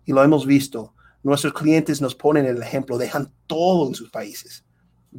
Y 0.05 0.12
lo 0.12 0.22
hemos 0.22 0.46
visto. 0.46 0.94
Nuestros 1.22 1.53
clientes 1.53 2.01
nos 2.01 2.14
ponen 2.14 2.46
el 2.46 2.62
ejemplo, 2.62 2.96
dejan 2.96 3.33
todo 3.46 3.88
en 3.88 3.94
sus 3.94 4.11
países, 4.11 4.64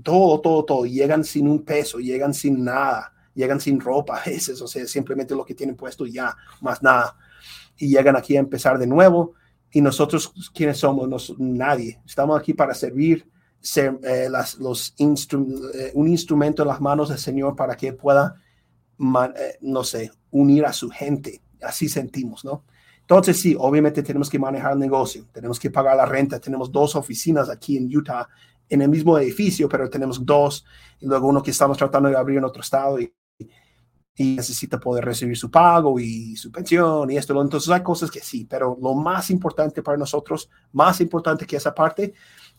todo, 0.01 0.39
todo, 0.39 0.63
todo, 0.63 0.85
llegan 0.85 1.23
sin 1.25 1.47
un 1.47 1.63
peso, 1.63 1.99
llegan 1.99 2.33
sin 2.33 2.63
nada, 2.63 3.13
llegan 3.35 3.59
sin 3.59 3.79
ropa 3.79 4.17
a 4.21 4.25
veces, 4.25 4.61
o 4.61 4.67
sea, 4.67 4.87
simplemente 4.87 5.35
lo 5.35 5.45
que 5.45 5.53
tienen 5.53 5.75
puesto 5.75 6.05
ya, 6.05 6.35
más 6.61 6.81
nada. 6.81 7.17
Y 7.77 7.89
llegan 7.89 8.15
aquí 8.15 8.35
a 8.35 8.39
empezar 8.39 8.77
de 8.77 8.87
nuevo. 8.87 9.33
Y 9.71 9.81
nosotros, 9.81 10.33
¿quiénes 10.53 10.79
somos? 10.79 11.35
nadie. 11.37 12.01
Estamos 12.05 12.39
aquí 12.39 12.53
para 12.53 12.73
servir, 12.73 13.29
ser 13.59 13.99
eh, 14.03 14.27
las, 14.29 14.57
los 14.57 14.95
eh, 14.97 15.91
un 15.93 16.07
instrumento 16.07 16.61
en 16.61 16.67
las 16.67 16.81
manos 16.81 17.09
del 17.09 17.17
Señor 17.17 17.55
para 17.55 17.75
que 17.75 17.93
pueda, 17.93 18.35
eh, 18.99 19.57
no 19.61 19.83
sé, 19.83 20.11
unir 20.31 20.65
a 20.65 20.73
su 20.73 20.89
gente. 20.89 21.41
Así 21.61 21.89
sentimos, 21.89 22.45
¿no? 22.45 22.63
Entonces, 23.01 23.39
sí, 23.41 23.55
obviamente 23.57 24.03
tenemos 24.03 24.29
que 24.29 24.37
manejar 24.37 24.73
el 24.73 24.79
negocio, 24.79 25.27
tenemos 25.31 25.59
que 25.59 25.71
pagar 25.71 25.97
la 25.97 26.05
renta, 26.05 26.39
tenemos 26.39 26.71
dos 26.71 26.95
oficinas 26.95 27.49
aquí 27.49 27.75
en 27.75 27.95
Utah, 27.95 28.27
en 28.69 28.83
el 28.83 28.89
mismo 28.89 29.17
edificio, 29.17 29.67
pero 29.67 29.89
tenemos 29.89 30.23
dos, 30.23 30.63
y 30.99 31.07
luego 31.07 31.27
uno 31.27 31.41
que 31.41 31.51
estamos 31.51 31.77
tratando 31.77 32.07
de 32.07 32.15
abrir 32.15 32.37
en 32.37 32.45
otro 32.45 32.61
estado. 32.61 32.99
Y, 32.99 33.11
y 34.19 34.35
necesita 34.35 34.77
poder 34.77 35.05
recibir 35.05 35.37
su 35.37 35.49
pago 35.49 35.97
y 35.97 36.35
su 36.35 36.51
pensión 36.51 37.09
y 37.09 37.15
esto. 37.15 37.41
Entonces 37.41 37.69
hay 37.69 37.81
cosas 37.81 38.11
que 38.11 38.19
sí, 38.19 38.45
pero 38.45 38.77
lo 38.81 38.93
más 38.93 39.29
importante 39.29 39.81
para 39.81 39.97
nosotros, 39.97 40.49
más 40.73 40.99
importante 40.99 41.45
que 41.45 41.55
esa 41.55 41.73
parte, 41.73 42.13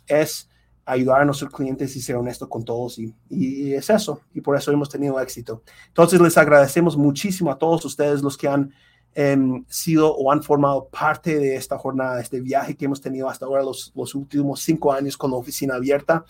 es 0.06 0.48
ayudar 0.92 1.20
a 1.20 1.24
nuestros 1.24 1.52
clientes 1.52 1.94
y 1.96 2.00
ser 2.00 2.16
honesto 2.16 2.48
con 2.48 2.64
todos 2.64 2.98
y, 2.98 3.14
y, 3.28 3.72
es 3.72 3.90
eso 3.90 4.20
y 4.34 4.40
por 4.40 4.56
eso 4.56 4.72
hemos 4.72 4.88
tenido 4.88 5.20
éxito. 5.20 5.62
Entonces 5.88 6.20
les 6.20 6.36
agradecemos 6.36 6.96
muchísimo 6.96 7.50
a 7.50 7.58
todos 7.58 7.84
ustedes 7.84 8.22
los 8.22 8.36
que 8.36 8.48
han 8.48 8.72
eh, 9.14 9.36
sido 9.68 10.14
o 10.14 10.30
han 10.30 10.42
formado 10.42 10.88
parte 10.88 11.38
de 11.38 11.56
esta 11.56 11.76
jornada, 11.78 12.20
este 12.20 12.40
viaje 12.40 12.76
que 12.76 12.84
hemos 12.84 13.00
tenido 13.00 13.28
hasta 13.28 13.46
ahora 13.46 13.62
los, 13.62 13.92
los 13.94 14.14
últimos 14.14 14.60
cinco 14.60 14.92
años 14.92 15.16
con 15.16 15.30
la 15.30 15.36
oficina 15.36 15.74
abierta. 15.74 16.24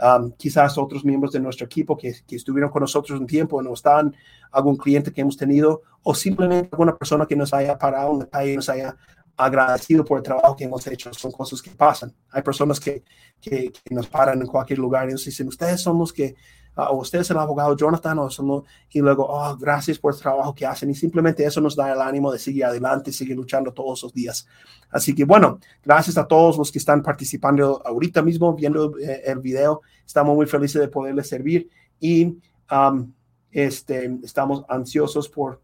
Um, 0.00 0.32
quizás 0.32 0.78
otros 0.78 1.04
miembros 1.04 1.32
de 1.32 1.38
nuestro 1.38 1.66
equipo 1.66 1.96
que, 1.96 2.12
que, 2.26 2.34
estuvieron 2.34 2.70
con 2.70 2.80
nosotros 2.80 3.20
un 3.20 3.26
tiempo, 3.26 3.62
no 3.62 3.74
están, 3.74 4.16
algún 4.50 4.76
cliente 4.76 5.12
que 5.12 5.20
hemos 5.20 5.36
tenido 5.36 5.82
o 6.02 6.14
simplemente 6.14 6.70
alguna 6.72 6.96
persona 6.96 7.26
que 7.26 7.36
nos 7.36 7.54
haya 7.54 7.78
parado 7.78 8.12
en 8.12 8.18
la 8.20 8.26
calle, 8.26 8.56
nos 8.56 8.68
haya 8.68 8.96
agradecido 9.36 10.04
por 10.04 10.18
el 10.18 10.24
trabajo 10.24 10.56
que 10.56 10.64
hemos 10.64 10.86
hecho. 10.86 11.12
Son 11.14 11.32
cosas 11.32 11.62
que 11.62 11.70
pasan. 11.70 12.14
Hay 12.30 12.42
personas 12.42 12.78
que, 12.78 13.02
que, 13.40 13.72
que 13.72 13.94
nos 13.94 14.06
paran 14.06 14.40
en 14.40 14.46
cualquier 14.46 14.78
lugar 14.78 15.08
y 15.08 15.12
nos 15.12 15.24
dicen, 15.24 15.48
ustedes 15.48 15.80
son 15.80 15.98
los 15.98 16.12
que, 16.12 16.34
uh, 16.76 16.82
o 16.82 16.98
ustedes 16.98 17.30
el 17.30 17.38
abogado 17.38 17.76
Jonathan, 17.76 18.18
o 18.18 18.30
son 18.30 18.48
los, 18.48 18.62
y 18.90 19.00
luego, 19.00 19.26
oh, 19.28 19.56
gracias 19.56 19.98
por 19.98 20.14
el 20.14 20.20
trabajo 20.20 20.54
que 20.54 20.66
hacen. 20.66 20.90
Y 20.90 20.94
simplemente 20.94 21.44
eso 21.44 21.60
nos 21.60 21.76
da 21.76 21.92
el 21.92 22.00
ánimo 22.00 22.30
de 22.32 22.38
seguir 22.38 22.64
adelante, 22.64 23.12
seguir 23.12 23.36
luchando 23.36 23.72
todos 23.72 24.02
los 24.02 24.12
días. 24.12 24.46
Así 24.90 25.14
que 25.14 25.24
bueno, 25.24 25.58
gracias 25.82 26.18
a 26.18 26.26
todos 26.26 26.58
los 26.58 26.70
que 26.70 26.78
están 26.78 27.02
participando 27.02 27.82
ahorita 27.84 28.22
mismo, 28.22 28.54
viendo 28.54 28.98
eh, 28.98 29.22
el 29.24 29.38
video. 29.38 29.80
Estamos 30.06 30.36
muy 30.36 30.46
felices 30.46 30.80
de 30.80 30.88
poderles 30.88 31.28
servir 31.28 31.70
y 31.98 32.38
um, 32.70 33.12
este, 33.50 34.18
estamos 34.22 34.64
ansiosos 34.68 35.28
por 35.28 35.62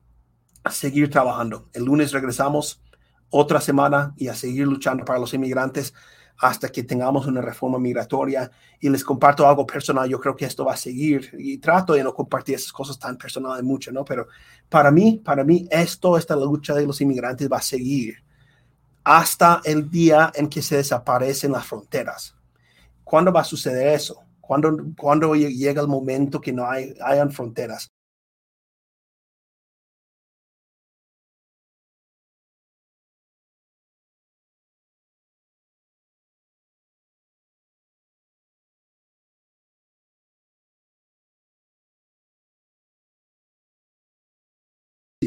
seguir 0.70 1.10
trabajando. 1.10 1.68
El 1.72 1.84
lunes 1.84 2.12
regresamos 2.12 2.82
otra 3.30 3.60
semana 3.60 4.14
y 4.16 4.28
a 4.28 4.34
seguir 4.34 4.66
luchando 4.66 5.04
para 5.04 5.18
los 5.18 5.34
inmigrantes 5.34 5.94
hasta 6.38 6.68
que 6.68 6.84
tengamos 6.84 7.26
una 7.26 7.40
reforma 7.40 7.78
migratoria. 7.78 8.50
Y 8.80 8.88
les 8.88 9.04
comparto 9.04 9.46
algo 9.46 9.66
personal, 9.66 10.08
yo 10.08 10.20
creo 10.20 10.36
que 10.36 10.44
esto 10.44 10.64
va 10.64 10.74
a 10.74 10.76
seguir 10.76 11.34
y 11.36 11.58
trato 11.58 11.94
de 11.94 12.04
no 12.04 12.14
compartir 12.14 12.54
esas 12.54 12.72
cosas 12.72 12.98
tan 12.98 13.18
personales 13.18 13.64
mucho, 13.64 13.90
¿no? 13.90 14.04
Pero 14.04 14.28
para 14.68 14.90
mí, 14.90 15.20
para 15.24 15.42
mí, 15.44 15.66
esto, 15.70 16.16
esta 16.16 16.36
lucha 16.36 16.74
de 16.74 16.86
los 16.86 17.00
inmigrantes 17.00 17.48
va 17.50 17.58
a 17.58 17.62
seguir 17.62 18.22
hasta 19.02 19.60
el 19.64 19.90
día 19.90 20.30
en 20.34 20.48
que 20.48 20.62
se 20.62 20.76
desaparecen 20.76 21.52
las 21.52 21.66
fronteras. 21.66 22.36
¿Cuándo 23.02 23.32
va 23.32 23.40
a 23.40 23.44
suceder 23.44 23.88
eso? 23.88 24.22
¿Cuándo, 24.40 24.76
cuando 24.96 25.34
llega 25.34 25.82
el 25.82 25.88
momento 25.88 26.40
que 26.40 26.52
no 26.52 26.68
hay, 26.68 26.94
hayan 27.02 27.32
fronteras? 27.32 27.90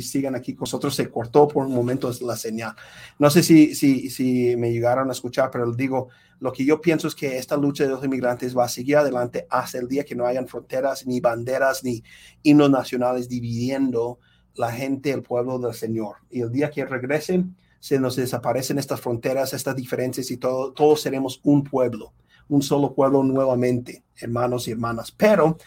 Sigan 0.01 0.35
aquí 0.35 0.53
con 0.53 0.63
nosotros. 0.63 0.95
Se 0.95 1.09
cortó 1.09 1.47
por 1.47 1.65
un 1.65 1.73
momento 1.73 2.11
la 2.21 2.35
señal. 2.35 2.75
No 3.19 3.29
sé 3.29 3.43
si, 3.43 3.75
si, 3.75 4.09
si 4.09 4.55
me 4.55 4.71
llegaron 4.71 5.09
a 5.09 5.13
escuchar, 5.13 5.49
pero 5.51 5.71
digo, 5.73 6.09
lo 6.39 6.51
que 6.51 6.65
yo 6.65 6.81
pienso 6.81 7.07
es 7.07 7.15
que 7.15 7.37
esta 7.37 7.55
lucha 7.55 7.83
de 7.83 7.91
los 7.91 8.03
inmigrantes 8.03 8.57
va 8.57 8.65
a 8.65 8.69
seguir 8.69 8.97
adelante 8.97 9.45
hasta 9.49 9.77
el 9.77 9.87
día 9.87 10.03
que 10.03 10.15
no 10.15 10.25
hayan 10.25 10.47
fronteras, 10.47 11.05
ni 11.05 11.19
banderas, 11.19 11.83
ni 11.83 12.03
himnos 12.43 12.71
nacionales 12.71 13.29
dividiendo 13.29 14.19
la 14.55 14.71
gente, 14.71 15.11
el 15.11 15.21
pueblo 15.21 15.59
del 15.59 15.73
Señor. 15.73 16.15
Y 16.29 16.41
el 16.41 16.51
día 16.51 16.71
que 16.71 16.85
regresen, 16.85 17.55
se 17.79 17.99
nos 17.99 18.15
desaparecen 18.15 18.79
estas 18.79 19.01
fronteras, 19.01 19.53
estas 19.53 19.75
diferencias 19.75 20.31
y 20.31 20.37
todo, 20.37 20.71
todos 20.71 21.01
seremos 21.01 21.39
un 21.43 21.63
pueblo, 21.63 22.13
un 22.47 22.61
solo 22.61 22.93
pueblo 22.93 23.23
nuevamente, 23.23 24.03
hermanos 24.17 24.67
y 24.67 24.71
hermanas. 24.71 25.11
Pero 25.11 25.57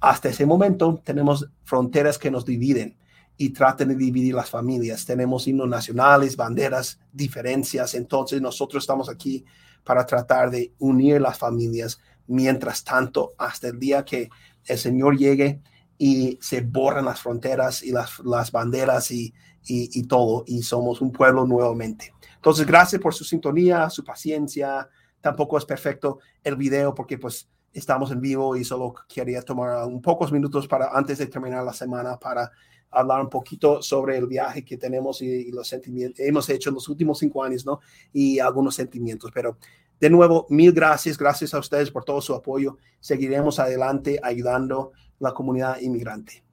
hasta 0.00 0.28
ese 0.28 0.46
momento 0.46 1.00
tenemos 1.04 1.48
fronteras 1.64 2.18
que 2.18 2.30
nos 2.30 2.44
dividen 2.44 2.96
y 3.36 3.50
traten 3.50 3.88
de 3.88 3.96
dividir 3.96 4.34
las 4.34 4.50
familias. 4.50 5.04
Tenemos 5.04 5.46
himnos 5.46 5.68
nacionales, 5.68 6.36
banderas, 6.36 7.00
diferencias. 7.12 7.94
Entonces 7.94 8.40
nosotros 8.40 8.82
estamos 8.82 9.08
aquí 9.08 9.44
para 9.84 10.06
tratar 10.06 10.50
de 10.50 10.72
unir 10.78 11.20
las 11.20 11.38
familias. 11.38 12.00
Mientras 12.26 12.84
tanto, 12.84 13.34
hasta 13.38 13.68
el 13.68 13.78
día 13.78 14.04
que 14.04 14.30
el 14.66 14.78
Señor 14.78 15.16
llegue 15.16 15.60
y 15.98 16.38
se 16.40 16.60
borran 16.60 17.04
las 17.04 17.20
fronteras 17.20 17.82
y 17.82 17.90
las, 17.90 18.18
las 18.20 18.52
banderas 18.52 19.10
y, 19.10 19.34
y, 19.64 19.98
y 19.98 20.04
todo, 20.04 20.44
y 20.46 20.62
somos 20.62 21.00
un 21.00 21.12
pueblo 21.12 21.46
nuevamente. 21.46 22.12
Entonces, 22.36 22.66
gracias 22.66 23.00
por 23.00 23.14
su 23.14 23.24
sintonía, 23.24 23.90
su 23.90 24.04
paciencia. 24.04 24.88
Tampoco 25.20 25.58
es 25.58 25.64
perfecto 25.64 26.18
el 26.42 26.56
video 26.56 26.94
porque 26.94 27.18
pues 27.18 27.48
estamos 27.72 28.10
en 28.10 28.20
vivo 28.20 28.56
y 28.56 28.64
solo 28.64 28.94
quería 29.08 29.42
tomar 29.42 29.86
un 29.86 30.02
pocos 30.02 30.30
minutos 30.32 30.68
para 30.68 30.90
antes 30.92 31.18
de 31.18 31.26
terminar 31.26 31.64
la 31.64 31.72
semana 31.72 32.18
para 32.18 32.50
hablar 32.92 33.20
un 33.20 33.30
poquito 33.30 33.82
sobre 33.82 34.16
el 34.16 34.26
viaje 34.26 34.64
que 34.64 34.76
tenemos 34.76 35.22
y, 35.22 35.50
los 35.50 35.66
sentimientos 35.66 36.20
hemos 36.20 36.48
hecho 36.48 36.70
en 36.70 36.74
los 36.74 36.88
últimos 36.88 37.18
cinco 37.18 37.42
años, 37.42 37.66
¿no? 37.66 37.80
Y 38.12 38.38
algunos 38.38 38.74
sentimientos. 38.74 39.30
Pero 39.34 39.56
de 39.98 40.10
nuevo, 40.10 40.46
mil 40.50 40.72
gracias, 40.72 41.16
gracias 41.16 41.54
a 41.54 41.58
ustedes 41.58 41.90
por 41.90 42.04
todo 42.04 42.20
su 42.20 42.34
apoyo. 42.34 42.78
Seguiremos 43.00 43.58
adelante 43.58 44.20
ayudando 44.22 44.92
a 44.94 45.00
la 45.18 45.32
comunidad 45.32 45.80
inmigrante. 45.80 46.44